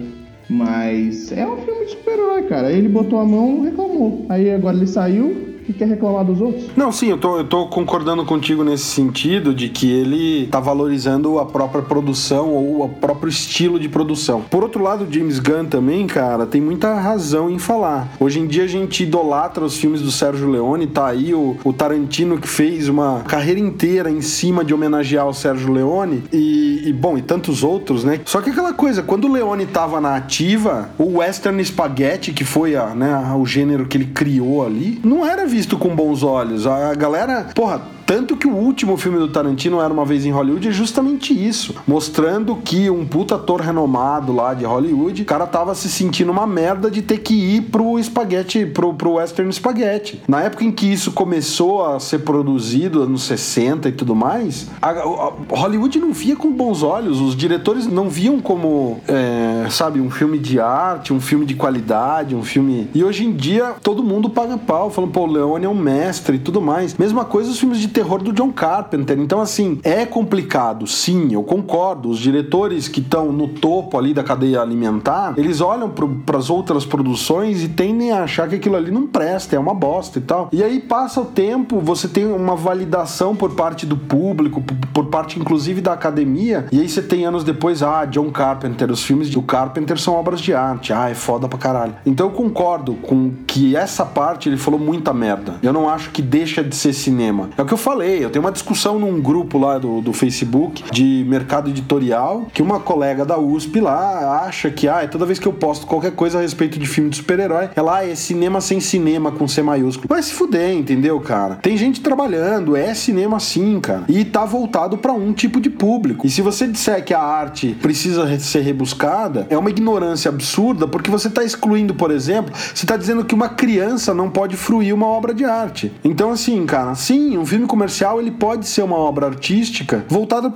Mas 0.48 1.30
é 1.30 1.46
um 1.46 1.56
filme 1.58 1.84
de 1.84 1.92
super-herói, 1.92 2.42
cara. 2.42 2.68
Aí 2.68 2.76
ele 2.76 2.88
botou 2.88 3.20
a 3.20 3.24
mão 3.24 3.62
e 3.62 3.70
reclamou. 3.70 4.26
Aí 4.28 4.50
agora 4.50 4.76
ele 4.76 4.86
saiu, 4.86 5.50
e 5.70 5.72
quer 5.72 5.88
reclamar 5.88 6.24
dos 6.24 6.40
outros. 6.40 6.64
Não, 6.76 6.92
sim, 6.92 7.08
eu 7.08 7.18
tô, 7.18 7.38
eu 7.38 7.44
tô 7.44 7.66
concordando 7.66 8.24
contigo 8.24 8.62
nesse 8.62 8.84
sentido 8.84 9.54
de 9.54 9.68
que 9.68 9.90
ele 9.90 10.48
tá 10.48 10.60
valorizando 10.60 11.38
a 11.38 11.46
própria 11.46 11.82
produção 11.82 12.50
ou 12.50 12.84
o 12.84 12.88
próprio 12.88 13.28
estilo 13.28 13.78
de 13.78 13.88
produção. 13.88 14.42
Por 14.50 14.62
outro 14.62 14.82
lado, 14.82 15.06
James 15.10 15.38
Gunn 15.38 15.66
também, 15.66 16.06
cara, 16.06 16.46
tem 16.46 16.60
muita 16.60 16.95
razão 16.95 17.50
em 17.50 17.58
falar. 17.58 18.12
Hoje 18.18 18.40
em 18.40 18.47
dia 18.47 18.64
a 18.64 18.68
gente 18.68 19.04
idolatra 19.04 19.64
os 19.64 19.76
filmes 19.76 20.02
do 20.02 20.10
Sérgio 20.10 20.50
Leone, 20.50 20.86
tá 20.86 21.06
aí 21.06 21.32
o, 21.32 21.56
o 21.64 21.73
Tarantino 21.73 22.38
que 22.38 22.49
fez 22.49 22.88
uma 22.88 23.21
carreira 23.21 23.60
inteira 23.60 24.10
em 24.10 24.21
cima 24.21 24.64
de 24.64 24.75
homenagear 24.75 25.26
o 25.26 25.34
Sérgio 25.34 25.73
Leone 25.73 26.25
e, 26.32 26.82
e 26.86 26.92
bom, 26.92 27.16
e 27.16 27.23
tantos 27.23 27.62
outros, 27.62 28.04
né? 28.04 28.21
Só 28.25 28.40
que 28.40 28.50
aquela 28.50 28.73
coisa, 28.73 29.02
quando 29.02 29.26
o 29.26 29.32
Leone 29.32 29.66
tava 29.66 30.00
na 30.00 30.16
ativa, 30.16 30.90
o 30.99 31.18
western 31.18 31.64
spaghetti, 31.64 32.32
que 32.32 32.45
foi 32.45 32.75
a, 32.75 32.95
né, 32.95 33.34
o 33.38 33.47
gênero 33.47 33.86
que 33.86 33.97
ele 33.97 34.06
criou 34.06 34.64
ali, 34.64 35.00
não 35.04 35.26
era 35.26 35.47
visto 35.47 35.59
com 35.78 35.94
bons 35.94 36.23
olhos. 36.23 36.66
A 36.66 36.94
galera, 36.94 37.49
porra, 37.54 37.80
tanto 38.10 38.36
que 38.36 38.49
o 38.49 38.56
último 38.56 38.96
filme 38.96 39.20
do 39.20 39.28
Tarantino 39.28 39.80
era 39.80 39.94
uma 39.94 40.04
vez 40.04 40.26
em 40.26 40.32
Hollywood 40.32 40.66
é 40.66 40.73
justamente 40.73 41.32
isso, 41.32 41.76
mostrando 41.86 42.56
que 42.56 42.90
um 42.90 43.06
puta 43.06 43.36
ator 43.36 43.60
renomado 43.60 44.32
lá 44.32 44.52
de 44.52 44.64
Hollywood, 44.64 45.23
o 45.23 45.25
cara 45.25 45.46
tava 45.46 45.76
se 45.76 45.88
sentindo 45.88 46.32
uma 46.32 46.44
merda 46.44 46.90
de 46.90 47.02
ter 47.02 47.18
que 47.18 47.34
ir 47.34 47.60
pro 47.70 48.00
espaguete, 48.00 48.66
pro, 48.66 48.92
pro 48.94 49.12
western 49.12 49.52
spaghetti. 49.52 50.20
Na 50.26 50.42
época 50.42 50.64
em 50.64 50.73
que 50.73 50.92
isso 50.92 51.12
começou 51.12 51.86
a 51.86 52.00
ser 52.00 52.18
produzido, 52.23 53.00
anos 53.00 53.23
60 53.23 53.88
e 53.88 53.92
tudo 53.92 54.16
mais, 54.16 54.66
a, 54.82 54.90
a 54.90 55.32
Hollywood 55.50 56.00
não 56.00 56.12
via 56.12 56.34
com 56.34 56.50
bons 56.50 56.82
olhos, 56.82 57.20
os 57.20 57.36
diretores 57.36 57.86
não 57.86 58.08
viam 58.08 58.40
como, 58.40 58.99
é, 59.06 59.68
sabe, 59.70 60.00
um 60.00 60.10
filme 60.10 60.36
de 60.36 60.58
arte, 60.58 61.12
um 61.12 61.20
filme 61.20 61.46
de 61.46 61.54
qualidade, 61.54 62.34
um 62.34 62.42
filme... 62.42 62.90
E 62.92 63.04
hoje 63.04 63.25
em 63.25 63.32
dia 63.32 63.76
todo 63.80 64.02
mundo 64.02 64.28
paga 64.28 64.58
pau, 64.58 64.90
falando, 64.90 65.12
pô, 65.12 65.20
o 65.20 65.26
Leone 65.26 65.64
é 65.64 65.68
um 65.68 65.76
mestre 65.76 66.38
e 66.38 66.40
tudo 66.40 66.60
mais. 66.60 66.96
Mesma 66.96 67.25
coisa 67.25 67.52
os 67.52 67.60
filmes 67.60 67.78
de 67.78 68.00
do 68.02 68.32
John 68.32 68.52
Carpenter. 68.52 69.19
Então, 69.19 69.41
assim, 69.41 69.78
é 69.82 70.04
complicado, 70.04 70.86
sim, 70.86 71.32
eu 71.32 71.43
concordo. 71.43 72.10
Os 72.10 72.19
diretores 72.19 72.89
que 72.89 73.00
estão 73.00 73.32
no 73.32 73.49
topo 73.49 73.99
ali 73.99 74.13
da 74.13 74.23
cadeia 74.23 74.60
alimentar, 74.60 75.34
eles 75.36 75.60
olham 75.60 75.91
para 75.91 76.39
as 76.39 76.50
outras 76.50 76.84
produções 76.84 77.63
e 77.63 77.69
tendem 77.69 78.13
a 78.13 78.25
achar 78.25 78.49
que 78.49 78.56
aquilo 78.56 78.76
ali 78.76 78.91
não 78.91 79.06
presta, 79.06 79.56
é 79.56 79.58
uma 79.58 79.75
bosta 79.75 80.19
e 80.19 80.23
tal. 80.23 80.49
E 80.52 80.63
aí 80.63 80.80
passa 80.80 81.21
o 81.21 81.25
tempo, 81.25 81.80
você 81.80 82.08
tem 82.08 82.26
uma 82.26 82.56
validação 82.56 83.34
por 83.34 83.54
parte 83.54 83.86
do 83.86 83.97
público, 83.97 84.63
por 84.93 85.06
parte 85.06 85.39
inclusive 85.39 85.80
da 85.80 85.93
academia, 85.93 86.67
e 86.73 86.80
aí 86.80 86.89
você 86.89 87.02
tem 87.02 87.25
anos 87.25 87.45
depois, 87.45 87.82
ah, 87.82 88.04
John 88.04 88.30
Carpenter, 88.30 88.91
os 88.91 89.02
filmes 89.02 89.30
do 89.30 89.43
Carpenter 89.43 89.99
são 89.99 90.15
obras 90.15 90.41
de 90.41 90.54
arte, 90.54 90.93
ah, 90.93 91.08
é 91.08 91.15
foda 91.15 91.49
pra 91.49 91.58
caralho. 91.58 91.95
Então 92.04 92.26
eu 92.26 92.32
concordo 92.32 92.95
com 92.95 93.32
que 93.47 93.76
essa 93.76 94.04
parte 94.04 94.49
ele 94.49 94.56
falou 94.56 94.78
muita 94.78 95.13
merda. 95.13 95.56
Eu 95.63 95.73
não 95.73 95.89
acho 95.89 96.10
que 96.10 96.23
deixa 96.23 96.63
de 96.63 96.75
ser 96.75 96.93
cinema. 96.93 97.50
É 97.56 97.63
o 97.63 97.67
que 97.67 97.75
eu 97.75 97.78
falei, 97.90 98.24
eu 98.24 98.30
tenho 98.30 98.44
uma 98.44 98.52
discussão 98.52 99.00
num 99.00 99.20
grupo 99.20 99.58
lá 99.58 99.76
do, 99.76 100.00
do 100.00 100.12
Facebook 100.12 100.84
de 100.92 101.24
mercado 101.26 101.68
editorial 101.70 102.46
que 102.52 102.62
uma 102.62 102.78
colega 102.78 103.24
da 103.24 103.36
USP 103.36 103.80
lá 103.80 104.44
acha 104.44 104.70
que, 104.70 104.86
ah, 104.86 105.06
toda 105.08 105.26
vez 105.26 105.40
que 105.40 105.48
eu 105.48 105.52
posto 105.52 105.88
qualquer 105.88 106.12
coisa 106.12 106.38
a 106.38 106.40
respeito 106.40 106.78
de 106.78 106.86
filme 106.86 107.10
de 107.10 107.16
super-herói, 107.16 107.70
ela 107.74 107.98
ah, 107.98 108.08
é 108.08 108.14
cinema 108.14 108.60
sem 108.60 108.78
cinema 108.78 109.32
com 109.32 109.48
C 109.48 109.60
maiúsculo. 109.60 110.06
Vai 110.08 110.22
se 110.22 110.32
fuder, 110.32 110.72
entendeu, 110.72 111.18
cara? 111.20 111.56
Tem 111.56 111.76
gente 111.76 112.00
trabalhando, 112.00 112.76
é 112.76 112.94
cinema 112.94 113.40
sim, 113.40 113.80
cara. 113.80 114.04
E 114.08 114.24
tá 114.24 114.44
voltado 114.44 114.96
para 114.96 115.12
um 115.12 115.32
tipo 115.32 115.60
de 115.60 115.68
público. 115.68 116.24
E 116.24 116.30
se 116.30 116.42
você 116.42 116.68
disser 116.68 117.04
que 117.04 117.12
a 117.12 117.20
arte 117.20 117.76
precisa 117.82 118.38
ser 118.38 118.60
rebuscada, 118.60 119.48
é 119.50 119.58
uma 119.58 119.70
ignorância 119.70 120.28
absurda, 120.28 120.86
porque 120.86 121.10
você 121.10 121.28
tá 121.28 121.42
excluindo, 121.42 121.92
por 121.92 122.12
exemplo, 122.12 122.54
você 122.54 122.86
tá 122.86 122.96
dizendo 122.96 123.24
que 123.24 123.34
uma 123.34 123.48
criança 123.48 124.14
não 124.14 124.30
pode 124.30 124.56
fruir 124.56 124.94
uma 124.94 125.06
obra 125.06 125.34
de 125.34 125.44
arte. 125.44 125.92
Então, 126.04 126.30
assim, 126.30 126.64
cara, 126.66 126.94
sim, 126.94 127.36
um 127.36 127.44
filme 127.44 127.66
comercial 127.80 128.21
ele 128.21 128.30
pode 128.30 128.69
ser 128.69 128.82
uma 128.82 128.99
obra 128.99 129.26
artística 129.26 130.04
voltada 130.06 130.52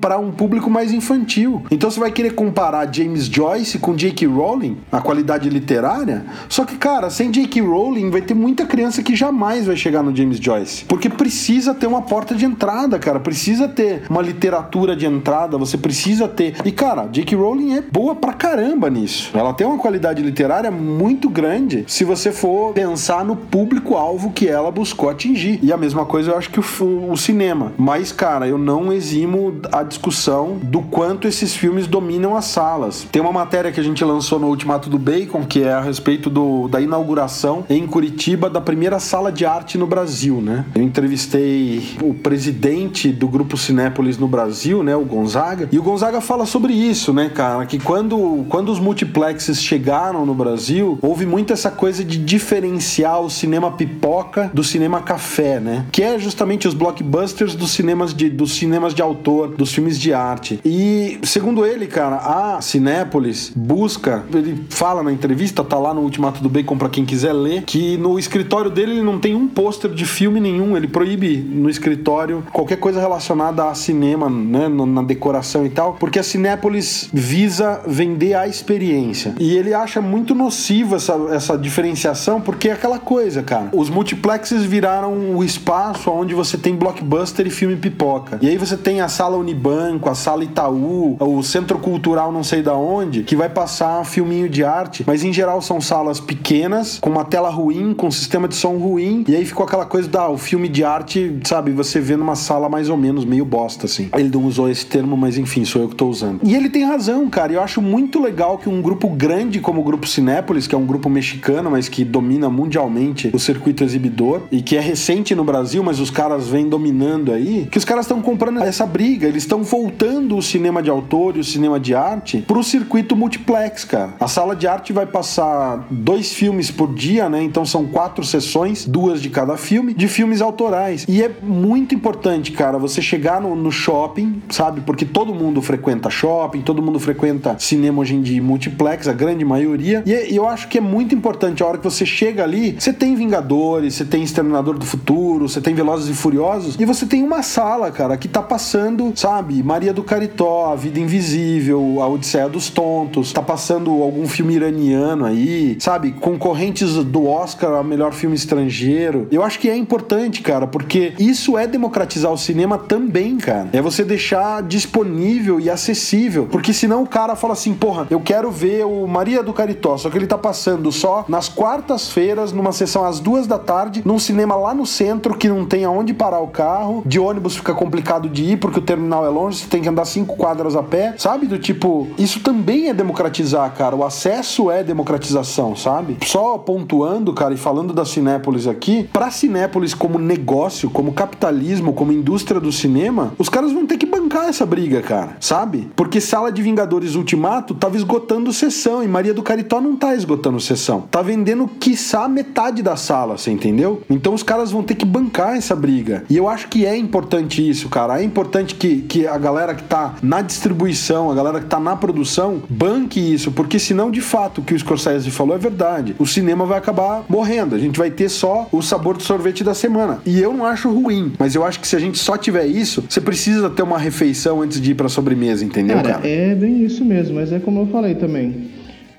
para 0.00 0.18
um, 0.18 0.28
um 0.28 0.32
público 0.32 0.70
mais 0.70 0.94
infantil. 0.94 1.62
Então 1.70 1.90
você 1.90 2.00
vai 2.00 2.10
querer 2.10 2.30
comparar 2.30 2.90
James 2.90 3.26
Joyce 3.26 3.78
com 3.78 3.94
J.K. 3.94 4.26
Rowling, 4.26 4.78
a 4.90 4.98
qualidade 4.98 5.50
literária? 5.50 6.24
Só 6.48 6.64
que, 6.64 6.76
cara, 6.76 7.10
sem 7.10 7.30
J.K. 7.30 7.60
Rowling 7.60 8.08
vai 8.08 8.22
ter 8.22 8.32
muita 8.32 8.64
criança 8.64 9.02
que 9.02 9.14
jamais 9.14 9.66
vai 9.66 9.76
chegar 9.76 10.02
no 10.02 10.16
James 10.16 10.38
Joyce. 10.38 10.86
Porque 10.86 11.10
precisa 11.10 11.74
ter 11.74 11.86
uma 11.86 12.00
porta 12.00 12.34
de 12.34 12.46
entrada, 12.46 12.98
cara. 12.98 13.20
Precisa 13.20 13.68
ter 13.68 14.04
uma 14.08 14.22
literatura 14.22 14.96
de 14.96 15.04
entrada, 15.04 15.58
você 15.58 15.76
precisa 15.76 16.26
ter. 16.26 16.56
E, 16.64 16.72
cara, 16.72 17.08
J.K. 17.12 17.36
Rowling 17.36 17.76
é 17.76 17.82
boa 17.82 18.14
pra 18.14 18.32
caramba 18.32 18.88
nisso. 18.88 19.36
Ela 19.36 19.52
tem 19.52 19.66
uma 19.66 19.78
qualidade 19.78 20.22
literária 20.22 20.70
muito 20.70 21.28
grande 21.28 21.84
se 21.86 22.04
você 22.04 22.32
for 22.32 22.72
pensar 22.72 23.22
no 23.22 23.36
público-alvo 23.36 24.30
que 24.30 24.48
ela 24.48 24.70
buscou 24.70 25.10
atingir. 25.10 25.58
E 25.62 25.70
a 25.70 25.76
mesma 25.76 26.06
coisa 26.06 26.27
eu 26.28 26.36
acho 26.36 26.50
que 26.50 26.60
o, 26.60 27.10
o 27.10 27.16
cinema. 27.16 27.72
Mas, 27.76 28.12
cara, 28.12 28.46
eu 28.46 28.58
não 28.58 28.92
eximo 28.92 29.60
a 29.72 29.82
discussão 29.82 30.58
do 30.62 30.82
quanto 30.82 31.26
esses 31.26 31.54
filmes 31.54 31.86
dominam 31.86 32.36
as 32.36 32.46
salas. 32.46 33.06
Tem 33.10 33.20
uma 33.20 33.32
matéria 33.32 33.72
que 33.72 33.80
a 33.80 33.82
gente 33.82 34.04
lançou 34.04 34.38
no 34.38 34.48
Ultimato 34.48 34.88
do 34.88 34.98
Bacon, 34.98 35.44
que 35.44 35.62
é 35.62 35.72
a 35.72 35.80
respeito 35.80 36.30
do, 36.30 36.68
da 36.68 36.80
inauguração 36.80 37.64
em 37.68 37.86
Curitiba 37.86 38.50
da 38.50 38.60
primeira 38.60 38.98
sala 38.98 39.32
de 39.32 39.44
arte 39.44 39.78
no 39.78 39.86
Brasil, 39.86 40.40
né? 40.40 40.64
Eu 40.74 40.82
entrevistei 40.82 41.96
o 42.02 42.14
presidente 42.14 43.10
do 43.10 43.28
grupo 43.28 43.56
Cinépolis 43.56 44.18
no 44.18 44.28
Brasil, 44.28 44.82
né, 44.82 44.94
o 44.94 45.04
Gonzaga, 45.04 45.68
e 45.70 45.78
o 45.78 45.82
Gonzaga 45.82 46.20
fala 46.20 46.46
sobre 46.46 46.72
isso, 46.72 47.12
né, 47.12 47.28
cara, 47.28 47.66
que 47.66 47.78
quando, 47.78 48.44
quando 48.48 48.70
os 48.70 48.78
multiplexes 48.78 49.62
chegaram 49.62 50.26
no 50.26 50.34
Brasil, 50.34 50.98
houve 51.02 51.26
muito 51.26 51.52
essa 51.52 51.70
coisa 51.70 52.04
de 52.04 52.18
diferenciar 52.18 53.20
o 53.20 53.30
cinema 53.30 53.70
pipoca 53.72 54.50
do 54.52 54.62
cinema 54.62 55.00
café, 55.00 55.60
né? 55.60 55.86
Que 55.90 56.02
é 56.02 56.17
justamente 56.18 56.66
os 56.66 56.74
blockbusters 56.74 57.54
dos 57.54 57.70
cinemas 57.70 58.14
de, 58.14 58.28
dos 58.30 58.52
cinemas 58.52 58.94
de 58.94 59.02
autor, 59.02 59.48
dos 59.48 59.72
filmes 59.72 59.98
de 59.98 60.12
arte. 60.12 60.60
E, 60.64 61.18
segundo 61.22 61.64
ele, 61.64 61.86
cara, 61.86 62.16
a 62.16 62.60
Cinépolis 62.60 63.52
busca, 63.54 64.24
ele 64.32 64.64
fala 64.70 65.02
na 65.02 65.12
entrevista, 65.12 65.64
tá 65.64 65.78
lá 65.78 65.94
no 65.94 66.02
Ultimato 66.02 66.42
do 66.42 66.48
Bacon 66.48 66.76
para 66.76 66.88
quem 66.88 67.04
quiser 67.04 67.32
ler, 67.32 67.62
que 67.62 67.96
no 67.96 68.18
escritório 68.18 68.70
dele 68.70 68.92
ele 68.92 69.02
não 69.02 69.18
tem 69.18 69.34
um 69.34 69.46
pôster 69.46 69.90
de 69.90 70.04
filme 70.04 70.40
nenhum, 70.40 70.76
ele 70.76 70.88
proíbe 70.88 71.36
no 71.38 71.68
escritório 71.68 72.44
qualquer 72.52 72.76
coisa 72.76 73.00
relacionada 73.00 73.68
a 73.68 73.74
cinema, 73.74 74.28
né, 74.28 74.68
na 74.68 75.02
decoração 75.02 75.64
e 75.66 75.70
tal, 75.70 75.94
porque 75.94 76.18
a 76.18 76.22
Cinépolis 76.22 77.08
visa 77.12 77.80
vender 77.86 78.34
a 78.34 78.46
experiência. 78.46 79.34
E 79.38 79.56
ele 79.56 79.74
acha 79.74 80.00
muito 80.00 80.34
nociva 80.34 80.96
essa, 80.96 81.14
essa 81.30 81.58
diferenciação, 81.58 82.40
porque 82.40 82.68
é 82.68 82.72
aquela 82.72 82.98
coisa, 82.98 83.42
cara. 83.42 83.70
Os 83.72 83.90
multiplexes 83.90 84.64
viraram 84.64 85.36
o 85.36 85.44
espaço 85.44 86.07
onde 86.12 86.34
você 86.34 86.56
tem 86.56 86.74
blockbuster 86.74 87.46
e 87.46 87.50
filme 87.50 87.76
pipoca. 87.76 88.38
E 88.40 88.48
aí 88.48 88.56
você 88.56 88.76
tem 88.76 89.00
a 89.00 89.08
sala 89.08 89.36
Unibanco, 89.36 90.08
a 90.08 90.14
sala 90.14 90.44
Itaú, 90.44 91.16
o 91.20 91.42
Centro 91.42 91.78
Cultural 91.78 92.32
não 92.32 92.42
sei 92.42 92.62
da 92.62 92.74
onde, 92.74 93.22
que 93.22 93.36
vai 93.36 93.48
passar 93.48 94.04
filminho 94.04 94.48
de 94.48 94.64
arte, 94.64 95.04
mas 95.06 95.24
em 95.24 95.32
geral 95.32 95.60
são 95.60 95.80
salas 95.80 96.20
pequenas, 96.20 96.98
com 97.00 97.10
uma 97.10 97.24
tela 97.24 97.50
ruim, 97.50 97.94
com 97.94 98.08
um 98.08 98.10
sistema 98.10 98.48
de 98.48 98.54
som 98.54 98.76
ruim, 98.76 99.24
e 99.26 99.34
aí 99.34 99.44
ficou 99.44 99.64
aquela 99.64 99.86
coisa 99.86 100.08
da 100.08 100.28
o 100.28 100.36
filme 100.36 100.68
de 100.68 100.84
arte, 100.84 101.38
sabe, 101.44 101.72
você 101.72 102.00
vê 102.00 102.16
numa 102.16 102.34
sala 102.34 102.68
mais 102.68 102.88
ou 102.88 102.96
menos 102.96 103.24
meio 103.24 103.44
bosta 103.44 103.86
assim. 103.86 104.10
Ele 104.14 104.28
não 104.28 104.44
usou 104.44 104.68
esse 104.68 104.86
termo, 104.86 105.16
mas 105.16 105.38
enfim, 105.38 105.64
sou 105.64 105.82
eu 105.82 105.88
que 105.88 105.94
tô 105.94 106.08
usando. 106.08 106.40
E 106.42 106.54
ele 106.54 106.68
tem 106.68 106.84
razão, 106.84 107.28
cara. 107.28 107.52
Eu 107.52 107.62
acho 107.62 107.80
muito 107.80 108.20
legal 108.20 108.58
que 108.58 108.68
um 108.68 108.80
grupo 108.82 109.08
grande 109.08 109.60
como 109.60 109.80
o 109.80 109.84
grupo 109.84 110.06
Cinépolis, 110.06 110.66
que 110.66 110.74
é 110.74 110.78
um 110.78 110.86
grupo 110.86 111.08
mexicano, 111.08 111.70
mas 111.70 111.88
que 111.88 112.04
domina 112.04 112.48
mundialmente 112.48 113.30
o 113.32 113.38
circuito 113.38 113.84
exibidor 113.84 114.42
e 114.50 114.62
que 114.62 114.76
é 114.76 114.80
recente 114.80 115.34
no 115.34 115.44
Brasil, 115.44 115.82
mas 115.82 115.97
os 115.98 116.10
caras 116.10 116.48
vêm 116.48 116.68
dominando 116.68 117.32
aí, 117.32 117.68
que 117.70 117.78
os 117.78 117.84
caras 117.84 118.04
estão 118.04 118.20
comprando 118.20 118.62
essa 118.62 118.86
briga, 118.86 119.26
eles 119.26 119.42
estão 119.42 119.62
voltando 119.62 120.36
o 120.36 120.42
cinema 120.42 120.82
de 120.82 120.90
autor 120.90 121.36
e 121.36 121.40
o 121.40 121.44
cinema 121.44 121.78
de 121.78 121.94
arte 121.94 122.44
pro 122.46 122.62
circuito 122.62 123.14
multiplex, 123.14 123.84
cara. 123.84 124.14
A 124.18 124.28
sala 124.28 124.56
de 124.56 124.66
arte 124.66 124.92
vai 124.92 125.06
passar 125.06 125.86
dois 125.90 126.32
filmes 126.32 126.70
por 126.70 126.94
dia, 126.94 127.28
né? 127.28 127.42
Então 127.42 127.64
são 127.64 127.86
quatro 127.86 128.24
sessões, 128.24 128.86
duas 128.86 129.20
de 129.20 129.30
cada 129.30 129.56
filme, 129.56 129.94
de 129.94 130.08
filmes 130.08 130.40
autorais. 130.40 131.04
E 131.08 131.22
é 131.22 131.30
muito 131.42 131.94
importante, 131.94 132.52
cara, 132.52 132.78
você 132.78 133.00
chegar 133.02 133.40
no, 133.40 133.54
no 133.54 133.70
shopping, 133.70 134.42
sabe? 134.50 134.80
Porque 134.80 135.04
todo 135.04 135.34
mundo 135.34 135.60
frequenta 135.60 136.10
shopping, 136.10 136.62
todo 136.62 136.82
mundo 136.82 136.98
frequenta 136.98 137.56
cinema 137.58 138.00
hoje 138.00 138.14
em 138.14 138.22
dia 138.22 138.38
multiplex, 138.40 139.08
a 139.08 139.12
grande 139.12 139.44
maioria. 139.44 140.02
E, 140.06 140.32
e 140.32 140.36
eu 140.36 140.48
acho 140.48 140.68
que 140.68 140.78
é 140.78 140.80
muito 140.80 141.14
importante 141.14 141.62
a 141.62 141.66
hora 141.66 141.78
que 141.78 141.84
você 141.84 142.06
chega 142.06 142.42
ali, 142.42 142.76
você 142.78 142.92
tem 142.92 143.14
Vingadores, 143.14 143.94
você 143.94 144.04
tem 144.04 144.22
Exterminador 144.22 144.78
do 144.78 144.86
Futuro, 144.86 145.48
você 145.48 145.60
tem 145.60 145.74
Velozes 145.88 146.10
e 146.10 146.12
Furiosos, 146.14 146.76
e 146.78 146.84
você 146.84 147.06
tem 147.06 147.22
uma 147.22 147.42
sala, 147.42 147.90
cara, 147.90 148.14
que 148.18 148.28
tá 148.28 148.42
passando, 148.42 149.10
sabe, 149.16 149.62
Maria 149.62 149.90
do 149.90 150.02
Caritó, 150.02 150.70
A 150.70 150.76
Vida 150.76 151.00
Invisível, 151.00 152.02
A 152.02 152.06
Odisseia 152.06 152.46
dos 152.46 152.68
Tontos, 152.68 153.32
tá 153.32 153.40
passando 153.40 153.90
algum 154.02 154.28
filme 154.28 154.54
iraniano 154.54 155.24
aí, 155.24 155.78
sabe, 155.80 156.12
concorrentes 156.12 156.92
do 157.04 157.26
Oscar 157.26 157.72
a 157.72 157.82
melhor 157.82 158.12
filme 158.12 158.36
estrangeiro. 158.36 159.28
Eu 159.30 159.42
acho 159.42 159.58
que 159.58 159.70
é 159.70 159.74
importante, 159.74 160.42
cara, 160.42 160.66
porque 160.66 161.14
isso 161.18 161.56
é 161.56 161.66
democratizar 161.66 162.30
o 162.30 162.36
cinema 162.36 162.76
também, 162.76 163.38
cara. 163.38 163.70
É 163.72 163.80
você 163.80 164.04
deixar 164.04 164.62
disponível 164.62 165.58
e 165.58 165.70
acessível, 165.70 166.48
porque 166.50 166.74
senão 166.74 167.02
o 167.02 167.06
cara 167.06 167.34
fala 167.34 167.54
assim, 167.54 167.72
porra, 167.72 168.06
eu 168.10 168.20
quero 168.20 168.50
ver 168.50 168.84
o 168.84 169.06
Maria 169.06 169.42
do 169.42 169.54
Caritó, 169.54 169.96
só 169.96 170.10
que 170.10 170.18
ele 170.18 170.26
tá 170.26 170.36
passando 170.36 170.92
só 170.92 171.24
nas 171.28 171.48
quartas-feiras, 171.48 172.52
numa 172.52 172.72
sessão 172.72 173.06
às 173.06 173.20
duas 173.20 173.46
da 173.46 173.58
tarde, 173.58 174.02
num 174.04 174.18
cinema 174.18 174.54
lá 174.54 174.74
no 174.74 174.84
centro 174.84 175.34
que 175.34 175.48
não 175.48 175.64
tem 175.64 175.77
aonde 175.84 176.14
parar 176.14 176.40
o 176.40 176.48
carro, 176.48 177.02
de 177.04 177.18
ônibus 177.18 177.56
fica 177.56 177.74
complicado 177.74 178.28
de 178.28 178.44
ir 178.44 178.56
porque 178.56 178.78
o 178.78 178.82
terminal 178.82 179.24
é 179.24 179.28
longe, 179.28 179.58
você 179.58 179.68
tem 179.68 179.82
que 179.82 179.88
andar 179.88 180.04
cinco 180.04 180.36
quadras 180.36 180.76
a 180.76 180.82
pé, 180.82 181.14
sabe? 181.18 181.46
Do 181.46 181.58
tipo, 181.58 182.08
isso 182.18 182.40
também 182.40 182.88
é 182.88 182.94
democratizar, 182.94 183.72
cara. 183.74 183.94
O 183.96 184.04
acesso 184.04 184.70
é 184.70 184.82
democratização, 184.82 185.76
sabe? 185.76 186.16
Só 186.24 186.58
pontuando, 186.58 187.32
cara, 187.32 187.54
e 187.54 187.56
falando 187.56 187.92
da 187.92 188.04
Cinépolis 188.04 188.66
aqui, 188.66 189.08
pra 189.12 189.30
Cinépolis 189.30 189.94
como 189.94 190.18
negócio, 190.18 190.90
como 190.90 191.12
capitalismo, 191.12 191.92
como 191.92 192.12
indústria 192.12 192.60
do 192.60 192.72
cinema, 192.72 193.32
os 193.38 193.48
caras 193.48 193.72
vão 193.72 193.86
ter 193.86 193.96
que 193.96 194.06
bancar 194.06 194.48
essa 194.48 194.66
briga, 194.66 195.00
cara, 195.02 195.36
sabe? 195.40 195.90
Porque 195.96 196.20
Sala 196.20 196.50
de 196.52 196.62
Vingadores 196.62 197.14
Ultimato 197.14 197.74
tava 197.74 197.96
esgotando 197.96 198.52
sessão 198.52 199.02
e 199.02 199.08
Maria 199.08 199.34
do 199.34 199.42
Caritó 199.42 199.80
não 199.80 199.96
tá 199.96 200.14
esgotando 200.14 200.60
sessão. 200.60 201.02
Tá 201.10 201.22
vendendo, 201.22 201.68
quiçá, 201.68 202.28
metade 202.28 202.82
da 202.82 202.96
sala, 202.96 203.36
você 203.36 203.50
entendeu? 203.50 204.02
Então 204.08 204.34
os 204.34 204.42
caras 204.42 204.70
vão 204.70 204.82
ter 204.82 204.94
que 204.94 205.04
bancar 205.04 205.56
essa 205.68 205.76
briga. 205.76 206.24
E 206.30 206.36
eu 206.36 206.48
acho 206.48 206.68
que 206.68 206.86
é 206.86 206.96
importante 206.96 207.66
isso, 207.68 207.88
cara. 207.88 208.20
É 208.20 208.24
importante 208.24 208.74
que, 208.74 209.02
que 209.02 209.26
a 209.26 209.36
galera 209.36 209.74
que 209.74 209.82
tá 209.82 210.16
na 210.22 210.40
distribuição, 210.40 211.30
a 211.30 211.34
galera 211.34 211.60
que 211.60 211.66
tá 211.66 211.78
na 211.78 211.94
produção, 211.94 212.62
banque 212.68 213.20
isso, 213.20 213.52
porque 213.52 213.78
senão, 213.78 214.10
de 214.10 214.20
fato, 214.20 214.60
o 214.60 214.64
que 214.64 214.74
o 214.74 214.78
Scorsese 214.78 215.30
falou 215.30 215.54
é 215.54 215.58
verdade. 215.58 216.16
O 216.18 216.26
cinema 216.26 216.64
vai 216.64 216.78
acabar 216.78 217.24
morrendo. 217.28 217.74
A 217.74 217.78
gente 217.78 217.98
vai 217.98 218.10
ter 218.10 218.28
só 218.28 218.66
o 218.72 218.80
sabor 218.80 219.16
do 219.16 219.22
sorvete 219.22 219.62
da 219.62 219.74
semana. 219.74 220.20
E 220.24 220.40
eu 220.40 220.52
não 220.52 220.64
acho 220.64 220.90
ruim, 220.90 221.32
mas 221.38 221.54
eu 221.54 221.64
acho 221.64 221.80
que 221.80 221.86
se 221.86 221.96
a 221.96 221.98
gente 221.98 222.18
só 222.18 222.36
tiver 222.36 222.66
isso, 222.66 223.04
você 223.08 223.20
precisa 223.20 223.68
ter 223.68 223.82
uma 223.82 223.98
refeição 223.98 224.62
antes 224.62 224.80
de 224.80 224.92
ir 224.92 224.94
pra 224.94 225.08
sobremesa, 225.08 225.64
entendeu, 225.64 225.96
cara? 225.96 226.14
cara? 226.14 226.28
É 226.28 226.54
bem 226.54 226.84
isso 226.84 227.04
mesmo, 227.04 227.34
mas 227.34 227.52
é 227.52 227.58
como 227.58 227.80
eu 227.80 227.86
falei 227.88 228.14
também. 228.14 228.70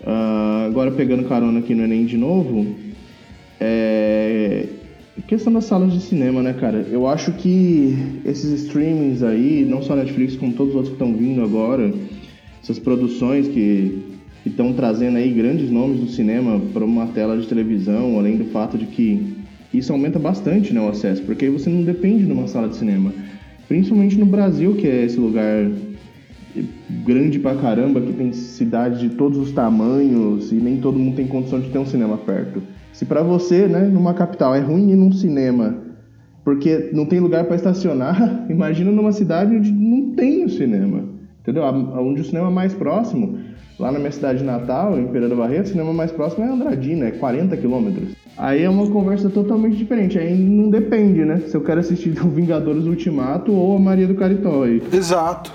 Uh, 0.01 0.67
agora 0.67 0.91
pegando 0.91 1.25
carona 1.25 1.59
aqui 1.59 1.75
no 1.75 1.83
Enem 1.83 2.05
de 2.05 2.17
novo, 2.17 2.65
é. 3.59 4.65
Questão 5.27 5.53
das 5.53 5.65
salas 5.65 5.93
de 5.93 6.01
cinema, 6.01 6.41
né, 6.41 6.53
cara? 6.53 6.85
Eu 6.89 7.07
acho 7.07 7.31
que 7.33 7.95
esses 8.25 8.63
streamings 8.63 9.23
aí, 9.23 9.65
não 9.67 9.81
só 9.81 9.95
Netflix, 9.95 10.35
como 10.35 10.53
todos 10.53 10.73
os 10.73 10.75
outros 10.75 10.95
que 10.95 11.03
estão 11.03 11.17
vindo 11.17 11.41
agora, 11.41 11.91
essas 12.61 12.79
produções 12.79 13.47
que 13.47 14.03
estão 14.45 14.73
trazendo 14.73 15.17
aí 15.17 15.31
grandes 15.31 15.69
nomes 15.69 15.99
do 15.99 16.07
cinema 16.07 16.59
para 16.73 16.85
uma 16.85 17.07
tela 17.07 17.37
de 17.37 17.47
televisão, 17.47 18.17
além 18.17 18.37
do 18.37 18.45
fato 18.45 18.77
de 18.77 18.85
que 18.85 19.35
isso 19.73 19.91
aumenta 19.91 20.17
bastante 20.17 20.73
né, 20.73 20.81
o 20.81 20.89
acesso, 20.89 21.21
porque 21.23 21.45
aí 21.45 21.51
você 21.51 21.69
não 21.69 21.83
depende 21.83 22.25
de 22.25 22.31
uma 22.31 22.47
sala 22.47 22.67
de 22.67 22.75
cinema. 22.75 23.13
Principalmente 23.67 24.17
no 24.17 24.25
Brasil, 24.25 24.75
que 24.75 24.87
é 24.87 25.05
esse 25.05 25.19
lugar 25.19 25.69
grande 27.05 27.39
pra 27.39 27.55
caramba, 27.55 28.01
que 28.01 28.13
tem 28.13 28.33
cidades 28.33 28.99
de 28.99 29.09
todos 29.09 29.37
os 29.37 29.51
tamanhos 29.51 30.51
e 30.51 30.55
nem 30.55 30.77
todo 30.77 30.97
mundo 30.97 31.15
tem 31.15 31.27
condição 31.27 31.59
de 31.59 31.69
ter 31.69 31.77
um 31.77 31.85
cinema 31.85 32.17
perto. 32.17 32.61
Se 32.99 33.05
para 33.05 33.23
você, 33.23 33.65
né, 33.65 33.79
numa 33.79 34.13
capital 34.13 34.53
é 34.53 34.59
ruim 34.59 34.91
ir 34.91 34.95
num 34.97 35.13
cinema 35.13 35.73
porque 36.43 36.89
não 36.91 37.05
tem 37.05 37.21
lugar 37.21 37.45
para 37.45 37.55
estacionar, 37.55 38.45
imagina 38.51 38.91
numa 38.91 39.13
cidade 39.13 39.55
onde 39.55 39.71
não 39.71 40.13
tem 40.15 40.43
o 40.43 40.49
cinema. 40.49 41.05
Entendeu? 41.39 41.63
Onde 41.63 42.19
o 42.19 42.25
cinema 42.25 42.51
mais 42.51 42.73
próximo, 42.73 43.39
lá 43.79 43.89
na 43.89 43.99
minha 43.99 44.11
cidade 44.11 44.43
natal, 44.43 44.99
em 44.99 45.07
Pereira 45.07 45.33
Barreto, 45.33 45.67
o 45.67 45.69
cinema 45.69 45.93
mais 45.93 46.11
próximo 46.11 46.43
é 46.43 46.49
Andradina, 46.49 47.05
é 47.05 47.11
40 47.11 47.55
quilômetros. 47.55 48.09
Aí 48.37 48.63
é 48.63 48.69
uma 48.69 48.91
conversa 48.91 49.29
totalmente 49.29 49.77
diferente. 49.77 50.19
Aí 50.19 50.37
não 50.37 50.69
depende, 50.69 51.23
né? 51.23 51.39
Se 51.47 51.55
eu 51.55 51.61
quero 51.61 51.79
assistir 51.79 52.09
o 52.21 52.27
Vingadores 52.27 52.83
Ultimato 52.83 53.53
ou 53.53 53.77
a 53.77 53.79
Maria 53.79 54.07
do 54.07 54.15
Caritó. 54.15 54.63
Aí. 54.63 54.83
Exato. 54.91 55.53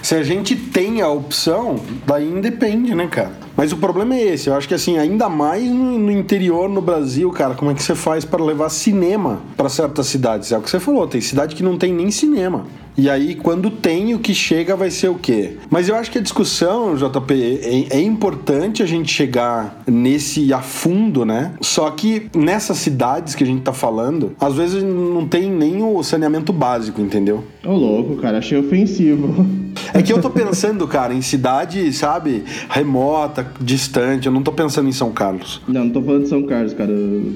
Se 0.00 0.14
a 0.14 0.22
gente 0.22 0.54
tem 0.54 1.00
a 1.00 1.08
opção, 1.08 1.80
daí 2.06 2.30
independe, 2.30 2.94
né, 2.94 3.08
cara? 3.08 3.43
Mas 3.56 3.72
o 3.72 3.76
problema 3.76 4.14
é 4.14 4.34
esse, 4.34 4.48
eu 4.48 4.54
acho 4.54 4.66
que 4.66 4.74
assim, 4.74 4.98
ainda 4.98 5.28
mais 5.28 5.64
no, 5.64 5.98
no 5.98 6.12
interior, 6.12 6.68
no 6.68 6.80
Brasil, 6.80 7.30
cara, 7.30 7.54
como 7.54 7.70
é 7.70 7.74
que 7.74 7.82
você 7.82 7.94
faz 7.94 8.24
para 8.24 8.42
levar 8.42 8.68
cinema 8.68 9.40
para 9.56 9.68
certas 9.68 10.06
cidades? 10.06 10.50
É 10.52 10.58
o 10.58 10.62
que 10.62 10.70
você 10.70 10.80
falou, 10.80 11.06
tem 11.06 11.20
cidade 11.20 11.54
que 11.54 11.62
não 11.62 11.78
tem 11.78 11.92
nem 11.92 12.10
cinema. 12.10 12.64
E 12.96 13.10
aí, 13.10 13.34
quando 13.34 13.70
tem, 13.70 14.14
o 14.14 14.20
que 14.20 14.32
chega 14.32 14.76
vai 14.76 14.88
ser 14.88 15.08
o 15.08 15.16
quê? 15.16 15.56
Mas 15.68 15.88
eu 15.88 15.96
acho 15.96 16.12
que 16.12 16.18
a 16.18 16.20
discussão, 16.20 16.94
JP, 16.94 17.60
é, 17.90 17.96
é, 17.96 18.00
importante 18.00 18.84
a 18.84 18.86
gente 18.86 19.12
chegar 19.12 19.82
nesse 19.84 20.52
a 20.52 20.60
fundo, 20.60 21.24
né? 21.24 21.54
Só 21.60 21.90
que 21.90 22.30
nessas 22.36 22.78
cidades 22.78 23.34
que 23.34 23.42
a 23.42 23.46
gente 23.46 23.62
tá 23.62 23.72
falando, 23.72 24.36
às 24.40 24.54
vezes 24.54 24.84
não 24.84 25.26
tem 25.26 25.50
nem 25.50 25.82
o 25.82 26.00
saneamento 26.04 26.52
básico, 26.52 27.00
entendeu? 27.00 27.42
Ô, 27.64 27.72
louco, 27.72 28.16
cara, 28.16 28.38
achei 28.38 28.58
ofensivo. 28.58 29.44
É 29.92 30.00
que 30.02 30.12
eu 30.12 30.20
tô 30.20 30.30
pensando, 30.30 30.86
cara, 30.86 31.12
em 31.12 31.22
cidade, 31.22 31.92
sabe, 31.92 32.44
remota, 32.68 33.43
distante. 33.60 34.26
Eu 34.26 34.32
não 34.32 34.42
tô 34.42 34.52
pensando 34.52 34.88
em 34.88 34.92
São 34.92 35.12
Carlos. 35.12 35.60
Não, 35.66 35.84
não 35.84 35.90
tô 35.90 36.02
falando 36.02 36.22
de 36.22 36.28
São 36.28 36.42
Carlos, 36.44 36.74
cara. 36.74 36.92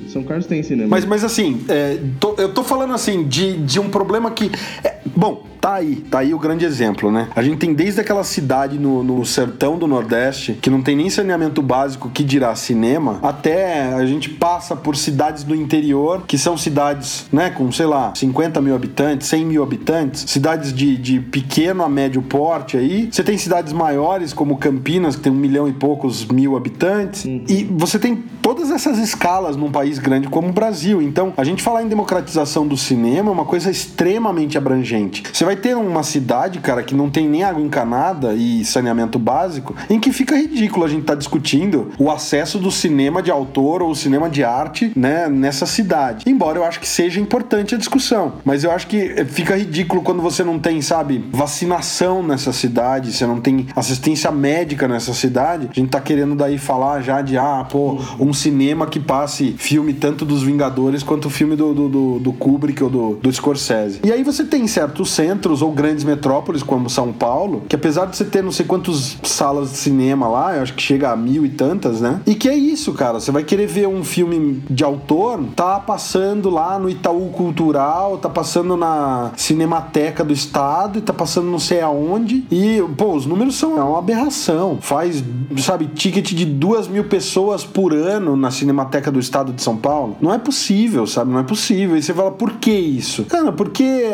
São 0.09 0.23
Carlos 0.23 0.47
tem 0.47 0.63
cinema. 0.63 0.89
Mas, 0.89 1.05
mas 1.05 1.25
assim, 1.25 1.61
é, 1.69 1.99
tô, 2.19 2.35
eu 2.39 2.53
tô 2.53 2.63
falando 2.63 2.95
assim 2.95 3.27
de, 3.27 3.57
de 3.59 3.81
um 3.81 3.89
problema 3.89 4.31
que. 4.31 4.51
É, 4.85 4.99
bom, 5.15 5.45
tá 5.61 5.75
aí, 5.75 5.97
tá 5.97 6.21
aí 6.21 6.35
o 6.35 6.39
grande 6.39 6.65
exemplo, 6.65 7.11
né? 7.11 7.29
A 7.35 7.43
gente 7.43 7.59
tem 7.59 7.75
desde 7.75 8.01
aquela 8.01 8.25
cidade 8.25 8.79
no, 8.79 9.03
no 9.03 9.25
sertão 9.25 9.79
do 9.79 9.87
Nordeste, 9.87 10.59
que 10.61 10.71
não 10.71 10.83
tem 10.83 10.97
nem 10.97 11.11
saneamento 11.11 11.61
básico, 11.63 12.11
que 12.11 12.25
dirá 12.25 12.55
cinema, 12.55 13.19
até 13.23 13.93
a 13.95 14.05
gente 14.07 14.31
passa 14.31 14.77
por 14.77 14.97
cidades 14.97 15.45
do 15.45 15.55
interior, 15.55 16.23
que 16.27 16.39
são 16.39 16.57
cidades, 16.57 17.27
né, 17.33 17.51
com, 17.51 17.71
sei 17.73 17.87
lá, 17.87 18.13
50 18.15 18.61
mil 18.61 18.75
habitantes, 18.75 19.27
100 19.29 19.45
mil 19.45 19.63
habitantes, 19.63 20.25
cidades 20.29 20.73
de, 20.73 20.97
de 20.97 21.21
pequeno 21.21 21.83
a 21.83 21.89
médio 21.89 22.23
porte 22.23 22.77
aí. 22.77 23.09
Você 23.11 23.23
tem 23.23 23.37
cidades 23.37 23.73
maiores, 23.73 24.33
como 24.33 24.57
Campinas, 24.57 25.17
que 25.17 25.23
tem 25.23 25.33
um 25.33 25.37
milhão 25.37 25.69
e 25.69 25.73
poucos 25.73 26.25
mil 26.27 26.57
habitantes, 26.57 27.25
uhum. 27.25 27.45
e 27.49 27.65
você 27.65 27.99
tem 27.99 28.17
todas 28.43 28.71
essas 28.71 28.99
escalas 28.99 29.57
num 29.57 29.71
país 29.71 29.99
grande 29.99 30.29
como 30.29 30.49
o 30.49 30.53
Brasil. 30.53 31.03
Então, 31.03 31.33
a 31.37 31.45
gente 31.45 31.63
falar 31.63 31.83
em 31.83 31.89
democratização 31.89 32.67
do 32.67 32.77
cinema 32.77 33.29
é 33.29 33.33
uma 33.33 33.45
coisa 33.45 33.71
extremamente 33.71 34.57
abrangente. 34.57 35.23
Você 35.33 35.45
vai 35.49 35.57
ter 35.57 35.75
uma 35.75 36.03
cidade, 36.03 36.59
cara, 36.59 36.83
que 36.83 36.95
não 36.95 37.09
tem 37.09 37.27
nem 37.27 37.43
água 37.43 37.63
encanada 37.63 38.35
e 38.35 38.63
saneamento 38.67 39.19
básico, 39.19 39.75
em 39.89 39.99
que 39.99 40.13
fica 40.13 40.37
ridículo 40.37 40.85
a 40.85 40.89
gente 40.89 41.01
estar 41.01 41.15
tá 41.15 41.19
discutindo 41.19 41.91
o 41.99 42.11
acesso 42.11 42.59
do 42.59 42.71
cinema 42.71 43.23
de 43.23 43.31
autor 43.31 43.81
ou 43.81 43.95
cinema 43.95 44.29
de 44.29 44.45
arte, 44.45 44.93
né, 44.95 45.27
nessa 45.27 45.65
cidade. 45.65 46.29
Embora 46.29 46.59
eu 46.59 46.65
acho 46.65 46.79
que 46.79 46.87
seja 46.87 47.19
importante 47.19 47.75
a 47.75 47.79
discussão, 47.79 48.35
mas 48.45 48.63
eu 48.63 48.71
acho 48.71 48.89
que 48.89 49.25
fica 49.25 49.57
ridículo 49.57 50.03
quando 50.03 50.21
você 50.21 50.45
não 50.45 50.59
tem, 50.59 50.83
sabe, 50.83 51.25
vacinação 51.33 52.23
nessa 52.23 52.53
cidade, 52.53 53.11
você 53.11 53.27
não 53.27 53.41
tem 53.41 53.69
assistência 53.75 54.31
médica 54.31 54.87
nessa 54.87 55.15
cidade. 55.15 55.71
A 55.71 55.75
gente 55.75 55.89
tá 55.89 56.01
querendo 56.01 56.35
daí 56.35 56.59
falar 56.59 57.01
já 57.01 57.23
de, 57.23 57.39
ah, 57.39 57.67
pô, 57.73 57.99
um 58.21 58.35
cinema 58.35 58.87
que 58.87 59.01
passe 59.01 59.55
filme 59.57 59.95
tanto 59.95 60.27
dos 60.27 60.43
Vingadores 60.43 61.03
quanto 61.03 61.29
o 61.29 61.31
filme 61.31 61.57
do, 61.57 61.73
do, 61.73 61.89
do, 61.89 62.19
do 62.19 62.33
Kubrick 62.35 62.85
ou 62.85 62.91
do, 62.91 63.15
do 63.15 63.33
Scorsese. 63.33 64.01
E 64.05 64.13
aí 64.13 64.23
você 64.23 64.45
tem 64.45 64.67
certos 64.67 65.11
centros 65.11 65.38
centros 65.39 65.63
ou 65.63 65.71
grandes 65.71 66.05
metrópoles 66.05 66.63
como 66.63 66.91
São 66.91 67.13
Paulo, 67.13 67.63
que 67.69 67.77
apesar 67.77 68.07
de 68.07 68.17
você 68.17 68.25
ter 68.25 68.43
não 68.43 68.51
sei 68.51 68.67
quantas 68.67 69.17
salas 69.23 69.71
de 69.71 69.77
cinema 69.77 70.29
lá, 70.29 70.57
eu 70.57 70.63
acho 70.63 70.75
que 70.75 70.83
chega 70.83 71.11
a 71.11 71.17
mil 71.17 71.47
e 71.47 71.49
tantas, 71.49 72.01
né? 72.01 72.21
E 72.27 72.35
que 72.35 72.49
é 72.49 72.57
isso, 72.57 72.93
cara. 72.93 73.21
Você 73.21 73.31
vai 73.31 73.45
querer 73.45 73.67
ver 73.67 73.87
um 73.87 74.03
filme 74.03 74.63
de 74.69 74.83
autor, 74.83 75.41
tá 75.55 75.79
passando 75.79 76.51
lá 76.51 76.79
no 76.79 76.91
Itaú 76.91 77.31
Cultural, 77.31 78.19
tá 78.19 78.29
passando 78.29 78.77
na 78.77 79.31
Cinemateca 79.37 80.25
do 80.25 80.33
Estado 80.33 80.99
e 80.99 81.03
tá 81.03 81.13
passando 81.13 81.47
não 81.49 81.59
sei 81.59 81.81
aonde. 81.81 82.45
E, 82.51 82.83
pô, 82.97 83.15
os 83.15 83.25
números 83.25 83.55
são 83.57 83.79
é 83.79 83.83
uma 83.83 83.99
aberração. 83.99 84.79
Faz, 84.81 85.23
sabe, 85.59 85.87
ticket 85.87 86.33
de 86.33 86.45
duas 86.45 86.89
mil 86.89 87.05
pessoas 87.05 87.65
por 87.65 87.95
ano 87.95 88.37
na 88.37 88.51
Cinemateca 88.51 89.11
do 89.13 89.21
Estado 89.21 89.53
de 89.53 89.63
São 89.63 89.77
Paulo. 89.77 90.17
Não 90.21 90.35
é 90.35 90.39
possível, 90.39 91.07
sabe? 91.07 91.31
Não 91.31 91.39
é 91.39 91.45
possível. 91.45 91.97
E 91.97 92.03
você 92.03 92.13
fala, 92.13 92.33
por 92.33 92.55
que 92.55 92.73
isso? 92.73 93.25
Cara, 93.25 93.53
porque 93.53 94.13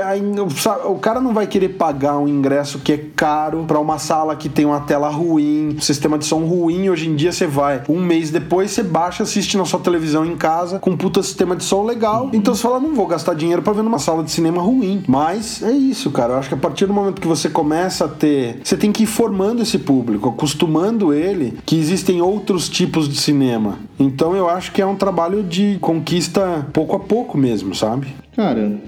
o 0.84 0.96
cara 0.96 1.13
cara 1.14 1.22
não 1.22 1.32
vai 1.32 1.46
querer 1.46 1.68
pagar 1.70 2.18
um 2.18 2.26
ingresso 2.26 2.80
que 2.80 2.92
é 2.92 2.98
caro 3.14 3.64
para 3.68 3.78
uma 3.78 3.98
sala 3.98 4.34
que 4.34 4.48
tem 4.48 4.64
uma 4.64 4.80
tela 4.80 5.08
ruim, 5.08 5.76
sistema 5.80 6.18
de 6.18 6.24
som 6.24 6.40
ruim. 6.40 6.90
Hoje 6.90 7.08
em 7.08 7.14
dia 7.14 7.30
você 7.30 7.46
vai, 7.46 7.82
um 7.88 8.00
mês 8.00 8.32
depois 8.32 8.72
você 8.72 8.82
baixa, 8.82 9.22
assiste 9.22 9.56
na 9.56 9.64
sua 9.64 9.78
televisão 9.78 10.26
em 10.26 10.36
casa 10.36 10.80
com 10.80 10.90
um 10.90 10.96
puta 10.96 11.22
sistema 11.22 11.54
de 11.54 11.62
som 11.62 11.84
legal. 11.84 12.30
Então 12.32 12.52
você 12.52 12.62
fala, 12.62 12.80
não 12.80 12.96
vou 12.96 13.06
gastar 13.06 13.34
dinheiro 13.34 13.62
para 13.62 13.74
ver 13.74 13.82
numa 13.82 14.00
sala 14.00 14.24
de 14.24 14.32
cinema 14.32 14.60
ruim. 14.60 15.04
Mas 15.06 15.62
é 15.62 15.70
isso, 15.70 16.10
cara. 16.10 16.32
Eu 16.32 16.38
acho 16.38 16.48
que 16.48 16.56
a 16.56 16.58
partir 16.58 16.86
do 16.86 16.92
momento 16.92 17.20
que 17.20 17.28
você 17.28 17.48
começa 17.48 18.06
a 18.06 18.08
ter, 18.08 18.58
você 18.64 18.76
tem 18.76 18.90
que 18.90 19.04
ir 19.04 19.06
formando 19.06 19.62
esse 19.62 19.78
público, 19.78 20.30
acostumando 20.30 21.14
ele 21.14 21.56
que 21.64 21.78
existem 21.78 22.20
outros 22.20 22.68
tipos 22.68 23.08
de 23.08 23.16
cinema. 23.16 23.78
Então 24.00 24.34
eu 24.34 24.48
acho 24.48 24.72
que 24.72 24.82
é 24.82 24.86
um 24.86 24.96
trabalho 24.96 25.44
de 25.44 25.78
conquista 25.80 26.66
pouco 26.72 26.96
a 26.96 26.98
pouco 26.98 27.38
mesmo, 27.38 27.72
sabe? 27.72 28.08
Cara, 28.34 28.80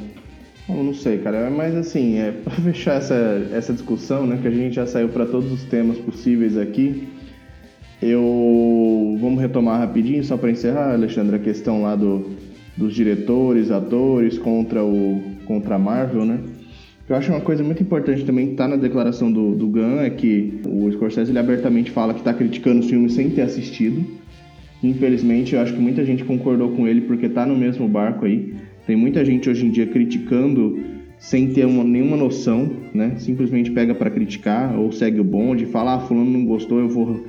eu 0.68 0.82
não 0.82 0.94
sei, 0.94 1.18
cara, 1.18 1.50
mas 1.50 1.74
assim, 1.74 2.18
é, 2.18 2.32
para 2.44 2.54
fechar 2.54 2.96
essa, 2.96 3.48
essa 3.52 3.72
discussão, 3.72 4.26
né, 4.26 4.38
que 4.40 4.48
a 4.48 4.50
gente 4.50 4.74
já 4.74 4.86
saiu 4.86 5.08
para 5.08 5.26
todos 5.26 5.50
os 5.52 5.64
temas 5.64 5.98
possíveis 5.98 6.56
aqui, 6.56 7.08
eu 8.02 9.16
vamos 9.20 9.40
retomar 9.40 9.80
rapidinho 9.80 10.22
só 10.22 10.36
para 10.36 10.50
encerrar, 10.50 10.92
Alexandre, 10.92 11.36
a 11.36 11.38
questão 11.38 11.82
lá 11.82 11.96
do, 11.96 12.30
dos 12.76 12.94
diretores, 12.94 13.70
atores 13.70 14.38
contra 14.38 14.84
o 14.84 15.22
contra 15.46 15.76
a 15.76 15.78
Marvel, 15.78 16.24
né? 16.24 16.40
Eu 17.08 17.14
acho 17.14 17.30
uma 17.30 17.40
coisa 17.40 17.62
muito 17.62 17.80
importante 17.82 18.24
também 18.24 18.48
que 18.48 18.54
tá 18.54 18.66
na 18.66 18.76
declaração 18.76 19.30
do, 19.30 19.54
do 19.54 19.68
Gunn 19.68 20.00
é 20.00 20.10
que 20.10 20.60
o 20.66 20.90
Scorsese 20.90 21.30
ele 21.30 21.38
abertamente 21.38 21.90
fala 21.90 22.12
que 22.12 22.18
está 22.18 22.34
criticando 22.34 22.80
os 22.80 22.90
filmes 22.90 23.12
sem 23.14 23.30
ter 23.30 23.42
assistido. 23.42 24.04
Infelizmente, 24.82 25.54
eu 25.54 25.60
acho 25.60 25.72
que 25.72 25.80
muita 25.80 26.04
gente 26.04 26.24
concordou 26.24 26.72
com 26.72 26.86
ele 26.86 27.02
porque 27.02 27.28
tá 27.28 27.46
no 27.46 27.56
mesmo 27.56 27.88
barco 27.88 28.26
aí. 28.26 28.54
Tem 28.86 28.94
muita 28.94 29.24
gente 29.24 29.50
hoje 29.50 29.66
em 29.66 29.70
dia 29.70 29.86
criticando 29.86 30.78
sem 31.18 31.48
ter 31.48 31.66
uma, 31.66 31.82
nenhuma 31.82 32.16
noção, 32.16 32.70
né? 32.94 33.14
Simplesmente 33.18 33.70
pega 33.70 33.94
para 33.94 34.10
criticar 34.10 34.78
ou 34.78 34.92
segue 34.92 35.20
o 35.20 35.24
bonde, 35.24 35.66
fala, 35.66 35.94
ah, 35.94 36.00
fulano 36.00 36.30
não 36.30 36.44
gostou, 36.44 36.78
eu 36.78 36.88
vou 36.88 37.26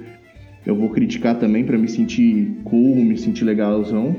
eu 0.66 0.76
vou 0.76 0.90
criticar 0.90 1.40
também 1.40 1.64
para 1.64 1.78
me 1.78 1.88
sentir 1.88 2.52
cool, 2.66 2.98
me 2.98 3.18
sentir 3.18 3.46
legalzão. 3.46 4.14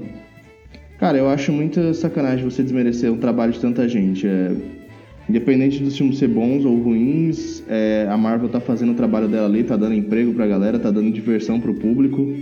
Cara, 0.98 1.18
eu 1.18 1.28
acho 1.28 1.52
muita 1.52 1.92
sacanagem 1.92 2.42
você 2.42 2.62
desmerecer 2.62 3.12
um 3.12 3.18
trabalho 3.18 3.52
de 3.52 3.60
tanta 3.60 3.86
gente. 3.86 4.26
É, 4.26 4.52
independente 5.28 5.82
dos 5.82 5.96
filmes 5.96 6.16
ser 6.16 6.28
bons 6.28 6.64
ou 6.64 6.74
ruins, 6.80 7.62
é, 7.68 8.08
a 8.10 8.16
Marvel 8.16 8.48
tá 8.48 8.60
fazendo 8.60 8.92
o 8.92 8.94
trabalho 8.94 9.28
dela 9.28 9.46
ali, 9.46 9.62
tá 9.62 9.76
dando 9.76 9.94
emprego 9.94 10.32
pra 10.32 10.46
galera, 10.46 10.78
tá 10.78 10.90
dando 10.90 11.12
diversão 11.12 11.60
pro 11.60 11.74
público. 11.74 12.34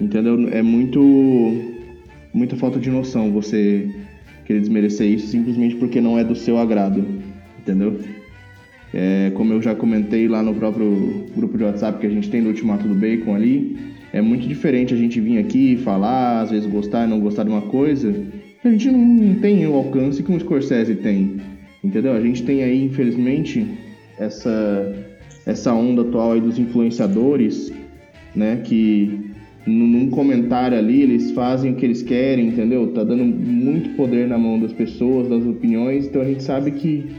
Entendeu? 0.00 0.48
É 0.52 0.62
muito 0.62 1.00
muita 2.32 2.54
falta 2.54 2.78
de 2.78 2.88
noção 2.88 3.32
você 3.32 3.90
querer 4.50 4.60
desmerecer 4.60 5.06
isso 5.08 5.28
simplesmente 5.28 5.76
porque 5.76 6.00
não 6.00 6.18
é 6.18 6.24
do 6.24 6.34
seu 6.34 6.58
agrado, 6.58 7.06
entendeu? 7.60 8.00
É, 8.92 9.30
como 9.36 9.52
eu 9.52 9.62
já 9.62 9.76
comentei 9.76 10.26
lá 10.26 10.42
no 10.42 10.52
próprio 10.52 11.24
grupo 11.36 11.56
de 11.56 11.62
WhatsApp 11.62 12.00
que 12.00 12.06
a 12.08 12.10
gente 12.10 12.28
tem 12.28 12.40
no 12.40 12.48
Ultimato 12.48 12.88
do 12.88 12.94
Bacon 12.94 13.36
ali, 13.36 13.78
é 14.12 14.20
muito 14.20 14.48
diferente 14.48 14.92
a 14.92 14.96
gente 14.96 15.20
vir 15.20 15.38
aqui 15.38 15.76
falar, 15.76 16.40
às 16.40 16.50
vezes 16.50 16.68
gostar 16.68 17.06
e 17.06 17.08
não 17.08 17.20
gostar 17.20 17.44
de 17.44 17.50
uma 17.50 17.62
coisa, 17.62 18.12
a 18.64 18.68
gente 18.68 18.90
não 18.90 19.36
tem 19.36 19.64
o 19.68 19.74
alcance 19.74 20.20
que 20.20 20.32
um 20.32 20.40
Scorsese 20.40 20.96
tem, 20.96 21.36
entendeu? 21.84 22.12
A 22.12 22.20
gente 22.20 22.42
tem 22.42 22.64
aí, 22.64 22.84
infelizmente, 22.84 23.64
essa, 24.18 24.92
essa 25.46 25.72
onda 25.72 26.02
atual 26.02 26.32
aí 26.32 26.40
dos 26.40 26.58
influenciadores, 26.58 27.72
né, 28.34 28.60
que 28.64 29.29
num 29.66 30.08
comentário 30.10 30.76
ali, 30.76 31.02
eles 31.02 31.30
fazem 31.32 31.72
o 31.72 31.74
que 31.74 31.84
eles 31.84 32.02
querem, 32.02 32.48
entendeu? 32.48 32.88
Tá 32.88 33.04
dando 33.04 33.24
muito 33.24 33.90
poder 33.90 34.26
na 34.26 34.38
mão 34.38 34.58
das 34.58 34.72
pessoas, 34.72 35.28
das 35.28 35.44
opiniões, 35.44 36.06
então 36.06 36.22
a 36.22 36.24
gente 36.24 36.42
sabe 36.42 36.70
que 36.72 37.10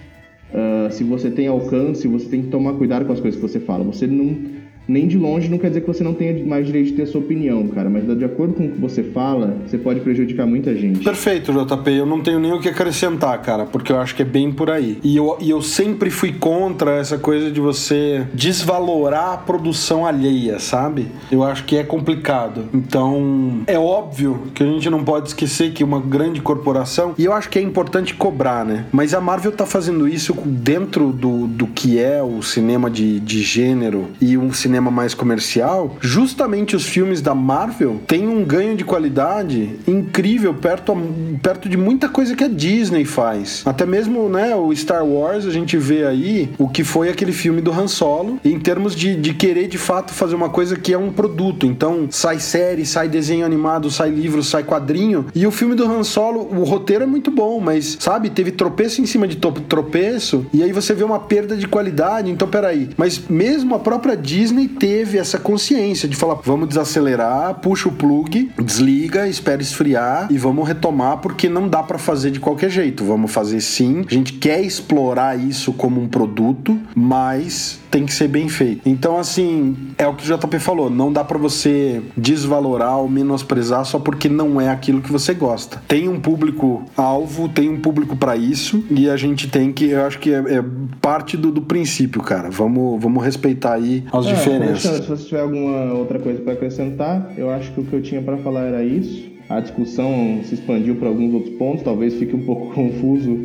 uh, 0.54 0.92
se 0.92 1.04
você 1.04 1.30
tem 1.30 1.48
alcance, 1.48 2.08
você 2.08 2.28
tem 2.28 2.42
que 2.44 2.48
tomar 2.48 2.74
cuidado 2.74 3.06
com 3.06 3.14
as 3.14 3.20
coisas 3.20 3.40
que 3.40 3.48
você 3.48 3.60
fala. 3.60 3.84
Você 3.84 4.08
não 4.08 4.61
nem 4.92 5.08
de 5.08 5.18
longe 5.18 5.50
não 5.50 5.58
quer 5.58 5.70
dizer 5.70 5.82
que 5.82 5.88
você 5.88 6.04
não 6.04 6.14
tenha 6.14 6.46
mais 6.46 6.66
direito 6.66 6.88
de 6.88 6.94
ter 6.94 7.06
sua 7.06 7.22
opinião, 7.22 7.68
cara, 7.70 7.90
mas 7.90 8.06
de 8.18 8.26
acordo 8.26 8.54
com 8.54 8.66
o 8.66 8.70
que 8.70 8.80
você 8.80 9.04
fala, 9.04 9.58
você 9.66 9.78
pode 9.78 10.02
prejudicar 10.02 10.46
muita 10.46 10.76
gente. 10.76 11.04
Perfeito, 11.04 11.54
JP. 11.54 11.92
Eu 11.92 12.06
não 12.06 12.22
tenho 12.22 12.40
nem 12.40 12.52
o 12.52 12.60
que 12.60 12.68
acrescentar, 12.68 13.42
cara, 13.42 13.66
porque 13.66 13.92
eu 13.92 14.00
acho 14.00 14.16
que 14.16 14.22
é 14.22 14.26
bem 14.26 14.52
por 14.52 14.70
aí. 14.70 14.98
E 15.04 15.16
eu, 15.16 15.38
e 15.40 15.50
eu 15.50 15.62
sempre 15.62 16.10
fui 16.10 16.34
contra 16.34 16.98
essa 16.98 17.18
coisa 17.18 17.50
de 17.50 17.60
você 17.60 18.28
desvalorar 18.34 19.34
a 19.34 19.38
produção 19.38 20.06
alheia, 20.06 20.60
sabe? 20.60 21.08
Eu 21.32 21.44
acho 21.44 21.64
que 21.66 21.78
é 21.78 21.84
complicado. 21.84 22.66
Então, 22.74 23.62
é 23.68 23.80
óbvio 23.80 24.44
que 24.54 24.64
a 24.64 24.66
gente 24.66 24.90
não 24.90 25.04
pode 25.04 25.30
esquecer 25.30 25.72
que 25.72 25.84
uma 25.84 26.00
grande 26.00 26.42
corporação, 26.42 27.14
e 27.18 27.26
eu 27.26 27.34
acho 27.34 27.50
que 27.50 27.60
é 27.60 27.62
importante 27.62 28.14
cobrar, 28.14 28.66
né? 28.66 28.86
Mas 28.92 29.14
a 29.14 29.22
Marvel 29.22 29.52
tá 29.52 29.66
fazendo 29.66 30.08
isso 30.08 30.34
dentro 30.46 31.12
do, 31.12 31.48
do 31.48 31.68
que 31.68 32.00
é 32.00 32.22
o 32.22 32.42
cinema 32.42 32.90
de, 32.90 33.20
de 33.20 33.42
gênero 33.42 34.08
e 34.20 34.38
um 34.38 34.52
cinema 34.52 34.81
cinema 34.82 34.90
mais 34.90 35.14
comercial, 35.14 35.96
justamente 36.02 36.76
os 36.76 36.86
filmes 36.86 37.22
da 37.22 37.36
Marvel 37.36 38.02
têm 38.08 38.28
um 38.28 38.44
ganho 38.44 38.76
de 38.76 38.84
qualidade 38.84 39.76
incrível 39.88 40.54
perto, 40.56 40.98
perto 41.42 41.70
de 41.70 41.78
muita 41.78 42.10
coisa 42.10 42.36
que 42.36 42.44
a 42.44 42.48
Disney 42.48 43.06
faz. 43.06 43.62
Até 43.66 43.86
mesmo, 43.86 44.28
né, 44.28 44.56
o 44.56 44.76
Star 44.76 45.06
Wars, 45.06 45.46
a 45.46 45.52
gente 45.52 45.78
vê 45.78 46.06
aí 46.06 46.50
o 46.58 46.68
que 46.68 46.84
foi 46.84 47.10
aquele 47.10 47.32
filme 47.32 47.62
do 47.62 47.72
Han 47.72 47.88
Solo, 47.88 48.40
em 48.44 48.60
termos 48.60 48.96
de, 48.96 49.16
de 49.16 49.34
querer 49.34 49.68
de 49.68 49.78
fato 49.78 50.14
fazer 50.14 50.36
uma 50.36 50.50
coisa 50.50 50.76
que 50.76 50.94
é 50.94 50.98
um 50.98 51.12
produto. 51.12 51.66
Então, 51.66 52.08
sai 52.10 52.40
série, 52.40 52.86
sai 52.86 53.08
desenho 53.08 53.46
animado, 53.46 53.92
sai 53.92 54.10
livro, 54.10 54.42
sai 54.42 54.64
quadrinho. 54.64 55.28
E 55.36 55.46
o 55.46 55.52
filme 55.52 55.76
do 55.76 55.86
Han 55.86 56.04
Solo, 56.04 56.48
o 56.52 56.64
roteiro 56.64 57.04
é 57.04 57.08
muito 57.08 57.30
bom, 57.30 57.60
mas, 57.60 57.98
sabe, 58.00 58.30
teve 58.30 58.52
tropeço 58.52 59.02
em 59.02 59.06
cima 59.06 59.28
de 59.28 59.36
tropeço, 59.36 60.46
e 60.54 60.64
aí 60.64 60.72
você 60.72 60.94
vê 60.94 61.04
uma 61.04 61.20
perda 61.20 61.56
de 61.56 61.68
qualidade. 61.68 62.32
Então, 62.32 62.48
peraí. 62.48 62.90
Mas 62.98 63.22
mesmo 63.30 63.76
a 63.76 63.80
própria 63.80 64.16
Disney 64.16 64.61
Disney 64.62 64.68
teve 64.68 65.18
essa 65.18 65.40
consciência 65.40 66.08
de 66.08 66.16
falar: 66.16 66.36
vamos 66.44 66.68
desacelerar, 66.68 67.56
puxa 67.56 67.90
o 67.90 67.92
plug, 67.92 68.52
desliga, 68.64 69.28
espera 69.28 69.62
esfriar 69.62 70.28
e 70.32 70.38
vamos 70.38 70.68
retomar 70.68 71.18
porque 71.18 71.50
não 71.50 71.68
dá 71.68 71.82
para 71.84 71.98
fazer 71.98 72.32
de 72.32 72.40
qualquer 72.40 72.70
jeito. 72.70 73.04
Vamos 73.04 73.32
fazer 73.32 73.62
sim. 73.62 74.06
A 74.08 74.14
gente 74.14 74.34
quer 74.34 74.62
explorar 74.62 75.38
isso 75.38 75.74
como 75.74 76.02
um 76.02 76.08
produto, 76.08 76.78
mas 76.96 77.80
tem 77.92 78.06
que 78.06 78.14
ser 78.14 78.30
bem 78.30 78.48
feito. 78.48 78.82
Então, 78.86 79.20
assim, 79.20 79.76
é 79.98 80.08
o 80.08 80.16
que 80.16 80.32
o 80.32 80.38
JP 80.38 80.60
falou: 80.60 80.90
não 80.90 81.12
dá 81.12 81.24
para 81.24 81.38
você 81.38 82.02
desvalorar 82.16 82.98
ou 82.98 83.10
menosprezar 83.10 83.86
só 83.86 84.00
porque 84.00 84.30
não 84.30 84.60
é 84.60 84.70
aquilo 84.70 85.02
que 85.02 85.12
você 85.12 85.34
gosta. 85.34 85.82
Tem 85.88 86.08
um 86.08 86.20
público-alvo, 86.20 87.50
tem 87.50 87.70
um 87.70 87.80
público 87.80 88.16
para 88.16 88.36
isso 88.38 88.84
e 88.90 89.10
a 89.10 89.18
gente 89.18 89.48
tem 89.50 89.74
que, 89.74 89.90
eu 89.90 90.06
acho 90.06 90.20
que 90.20 90.34
é, 90.34 90.38
é 90.38 90.64
parte 91.02 91.36
do, 91.36 91.52
do, 91.52 91.62
princípio, 91.62 92.22
cara. 92.22 92.50
Vamos, 92.50 93.02
vamos 93.02 93.24
respeitar 93.24 93.74
aí 93.74 94.06
as 94.14 94.26
é, 94.26 94.34
diferenças. 94.34 94.51
Se 94.78 95.02
você 95.02 95.26
tiver 95.26 95.42
alguma 95.42 95.94
outra 95.94 96.20
coisa 96.20 96.42
para 96.42 96.54
acrescentar, 96.54 97.34
eu 97.38 97.50
acho 97.50 97.72
que 97.74 97.82
o 97.82 97.84
que 97.84 97.94
eu 97.94 98.02
tinha 98.02 98.22
para 98.22 98.38
falar 98.38 98.66
era 98.66 98.84
isso. 98.84 99.30
A 99.50 99.60
discussão 99.60 100.40
se 100.44 100.56
expandiu 100.56 100.96
para 100.96 101.10
alguns 101.10 101.34
outros 101.34 101.54
pontos, 101.56 101.84
talvez 101.84 102.14
fique 102.16 102.36
um 102.36 102.44
pouco 102.46 102.74
confuso 102.74 103.38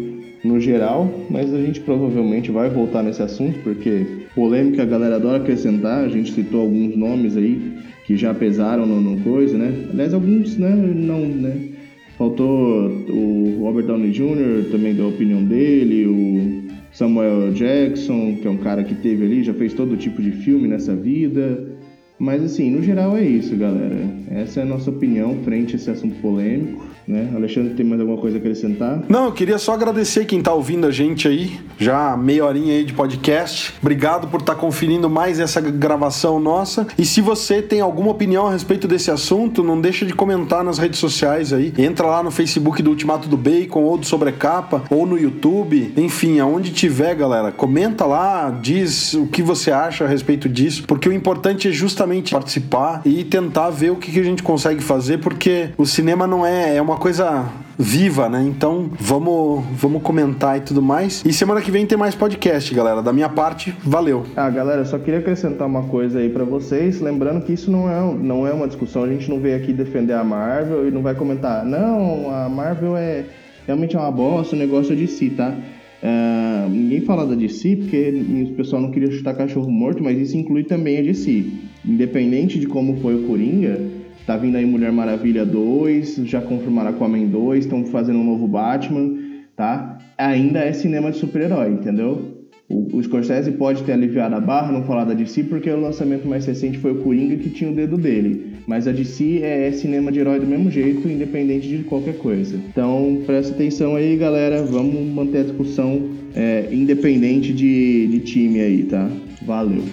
no 0.45 0.61
geral, 0.61 1.11
mas 1.29 1.53
a 1.53 1.61
gente 1.61 1.81
provavelmente 1.81 2.51
vai 2.51 2.71
voltar 2.71 3.03
nesse 3.03 3.23
assunto, 3.23 3.59
porque 3.65 4.07
polêmica 4.35 4.83
a 4.83 4.87
galera 4.87 5.17
adora 5.17 5.39
acrescentar, 5.39 6.05
a 6.05 6.09
gente 6.09 6.33
citou 6.33 6.61
alguns 6.61 6.97
nomes 6.97 7.37
aí 7.37 7.73
que 8.07 8.17
já 8.17 8.33
pesaram 8.33 8.87
no, 8.87 9.01
no 9.01 9.21
coisa, 9.23 9.59
né? 9.59 9.89
Aliás, 9.91 10.15
alguns, 10.15 10.57
né, 10.57 10.71
não, 10.71 11.21
né? 11.21 11.71
Faltou 12.17 12.89
o 13.11 13.59
Robert 13.63 13.87
Downey 13.87 14.13
Jr., 14.13 14.71
também 14.71 14.95
deu 14.95 15.07
a 15.07 15.09
opinião 15.09 15.43
dele, 15.43 16.07
o 16.07 16.66
Samuel 16.97 17.53
Jackson, 17.53 18.37
que 18.41 18.49
é 18.49 18.51
um 18.51 18.57
cara 18.57 18.83
que 18.83 18.95
teve 18.95 19.23
ali, 19.23 19.43
já 19.43 19.53
fez 19.53 19.75
todo 19.75 19.99
tipo 19.99 20.23
de 20.23 20.33
filme 20.33 20.67
nessa 20.67 20.97
vida. 20.97 21.77
Mas 22.19 22.43
assim, 22.43 22.71
no 22.71 22.83
geral 22.83 23.15
é 23.19 23.23
isso, 23.23 23.55
galera. 23.55 24.09
Essa 24.31 24.61
é 24.61 24.63
a 24.63 24.67
nossa 24.67 24.89
opinião 24.89 25.37
frente 25.45 25.75
a 25.75 25.77
esse 25.77 25.91
assunto 25.91 26.19
polêmico. 26.23 26.83
Né? 27.07 27.31
Alexandre, 27.35 27.75
tem 27.75 27.87
mais 27.87 28.01
alguma 28.01 28.19
coisa 28.19 28.37
a 28.37 28.41
acrescentar? 28.41 29.03
Não, 29.09 29.27
eu 29.27 29.33
queria 29.33 29.59
só 29.59 29.75
agradecer 29.75 30.25
quem 30.25 30.41
está 30.41 30.53
ouvindo 30.53 30.87
a 30.87 30.91
gente 30.91 31.29
aí, 31.29 31.61
já 31.79 32.17
meia 32.17 32.45
horinha 32.45 32.75
aí 32.75 32.85
de 32.85 32.93
podcast. 32.93 33.75
Obrigado 33.81 34.27
por 34.29 34.41
estar 34.41 34.55
tá 34.55 34.61
conferindo 34.61 35.09
mais 35.09 35.39
essa 35.39 35.61
gravação 35.61 36.41
nossa. 36.41 36.87
E 36.99 37.05
se 37.05 37.21
você 37.21 37.63
tem 37.63 37.81
alguma 37.81 38.11
opinião 38.11 38.49
a 38.49 38.51
respeito 38.51 38.89
desse 38.89 39.11
assunto, 39.11 39.63
não 39.63 39.81
deixa 39.81 40.05
de 40.05 40.13
comentar 40.13 40.65
nas 40.65 40.79
redes 40.79 40.99
sociais 40.99 41.53
aí. 41.53 41.73
Entra 41.79 42.07
lá 42.07 42.23
no 42.23 42.31
Facebook 42.31 42.83
do 42.83 42.91
Ultimato 42.91 43.29
do 43.29 43.37
Bacon, 43.37 43.83
ou 43.83 43.97
do 43.97 44.07
Sobrecapa, 44.07 44.83
ou 44.91 45.07
no 45.07 45.17
YouTube. 45.17 45.93
Enfim, 45.97 46.41
aonde 46.41 46.73
tiver, 46.73 47.15
galera, 47.15 47.53
comenta 47.53 48.05
lá, 48.05 48.51
diz 48.51 49.15
o 49.15 49.27
que 49.27 49.43
você 49.43 49.71
acha 49.71 50.05
a 50.05 50.09
respeito 50.09 50.49
disso, 50.49 50.85
porque 50.87 51.09
o 51.09 51.13
importante 51.13 51.69
é 51.69 51.73
justamente 51.73 52.33
participar 52.33 53.03
e 53.05 53.23
tentar 53.23 53.71
ver 53.71 53.91
o 53.91 53.97
que, 53.97 54.11
que 54.11 54.21
a 54.21 54.25
gente 54.25 54.43
consegue 54.43 54.83
fazer, 54.83 55.19
porque 55.19 55.71
o 55.79 55.87
cinema 55.87 56.27
não 56.27 56.45
é, 56.45 56.77
é 56.77 56.83
uma 56.83 56.96
uma 56.97 57.03
coisa 57.03 57.53
viva, 57.79 58.27
né? 58.27 58.43
Então 58.49 58.91
vamos, 58.99 59.63
vamos 59.73 60.03
comentar 60.03 60.57
e 60.57 60.63
tudo 60.63 60.81
mais. 60.81 61.23
E 61.27 61.33
semana 61.33 61.61
que 61.61 61.71
vem 61.71 61.85
tem 61.85 61.99
mais 61.99 62.15
podcast, 62.15 62.75
galera. 62.75 63.03
Da 63.03 63.13
minha 63.13 63.29
parte, 63.29 63.75
valeu. 63.85 64.25
Ah, 64.35 64.49
galera, 64.49 64.83
só 64.87 64.99
queria 64.99 65.21
acrescentar 65.21 65.69
uma 65.69 65.83
coisa 65.83 66.21
aí 66.21 66.31
para 66.31 66.43
vocês, 66.43 66.99
lembrando 67.03 67.45
que 67.45 67.53
isso 67.53 67.71
não 67.71 67.91
é, 67.91 68.15
não 68.15 68.47
é 68.47 68.53
uma 68.53 68.67
discussão, 68.67 69.05
a 69.05 69.09
gente 69.09 69.29
não 69.29 69.39
veio 69.39 69.57
aqui 69.57 69.75
defender 69.75 70.15
a 70.15 70.25
Marvel 70.25 70.89
e 70.89 70.91
não 70.91 71.03
vai 71.03 71.15
comentar, 71.15 71.67
não, 71.67 72.31
a 72.35 72.49
Marvel 72.49 72.97
é 72.97 73.27
realmente 73.67 73.95
é 73.95 73.99
uma 73.99 74.11
bosta, 74.11 74.57
o 74.57 74.59
negócio 74.59 74.95
é 74.95 74.97
de 74.97 75.07
si, 75.07 75.29
tá? 75.29 75.55
Uh, 76.03 76.69
ninguém 76.71 77.03
fala 77.03 77.27
da 77.27 77.35
DC 77.35 77.77
porque 77.77 78.25
o 78.51 78.55
pessoal 78.55 78.81
não 78.81 78.91
queria 78.91 79.11
chutar 79.11 79.35
cachorro 79.35 79.71
morto, 79.71 80.03
mas 80.03 80.19
isso 80.19 80.37
inclui 80.37 80.65
também 80.65 80.99
a 80.99 81.03
DC. 81.03 81.45
Independente 81.85 82.59
de 82.59 82.67
como 82.67 82.97
foi 83.01 83.17
o 83.17 83.27
Coringa, 83.27 83.81
Tá 84.27 84.37
vindo 84.37 84.57
aí 84.57 84.67
Mulher 84.67 84.91
Maravilha 84.91 85.47
2, 85.47 86.17
já 86.25 86.41
confirmaram 86.41 86.91
Aquaman 86.91 87.27
2, 87.27 87.65
estão 87.65 87.85
fazendo 87.85 88.19
um 88.19 88.25
novo 88.25 88.49
Batman, 88.49 89.17
tá? 89.55 89.99
Ainda 90.19 90.59
é 90.59 90.73
cinema 90.73 91.13
de 91.13 91.19
super-herói, 91.19 91.71
entendeu? 91.71 92.37
O, 92.69 92.97
o 92.97 93.03
Scorsese 93.05 93.53
pode 93.53 93.85
ter 93.85 93.93
aliviado 93.93 94.35
a 94.35 94.41
barra, 94.41 94.73
não 94.73 94.83
falar 94.83 95.05
da 95.05 95.15
DC, 95.15 95.45
porque 95.45 95.71
o 95.71 95.81
lançamento 95.81 96.27
mais 96.27 96.45
recente 96.45 96.79
foi 96.79 96.91
o 96.91 97.03
Coringa 97.03 97.37
que 97.37 97.51
tinha 97.51 97.71
o 97.71 97.75
dedo 97.75 97.97
dele. 97.97 98.57
Mas 98.67 98.89
a 98.89 98.93
DC 98.93 99.43
é, 99.45 99.69
é 99.69 99.73
cinema 99.73 100.11
de 100.11 100.19
herói 100.19 100.41
do 100.41 100.47
mesmo 100.47 100.73
jeito, 100.73 101.09
independente 101.09 101.69
de 101.69 101.85
qualquer 101.85 102.19
coisa. 102.19 102.57
Então 102.69 103.23
presta 103.25 103.55
atenção 103.55 103.95
aí, 103.95 104.17
galera. 104.17 104.65
Vamos 104.65 105.01
manter 105.15 105.39
a 105.39 105.43
discussão 105.45 106.11
é, 106.35 106.69
independente 106.73 107.53
de, 107.53 108.09
de 108.09 108.19
time 108.19 108.59
aí, 108.59 108.83
tá? 108.83 109.09
Valeu. 109.43 109.85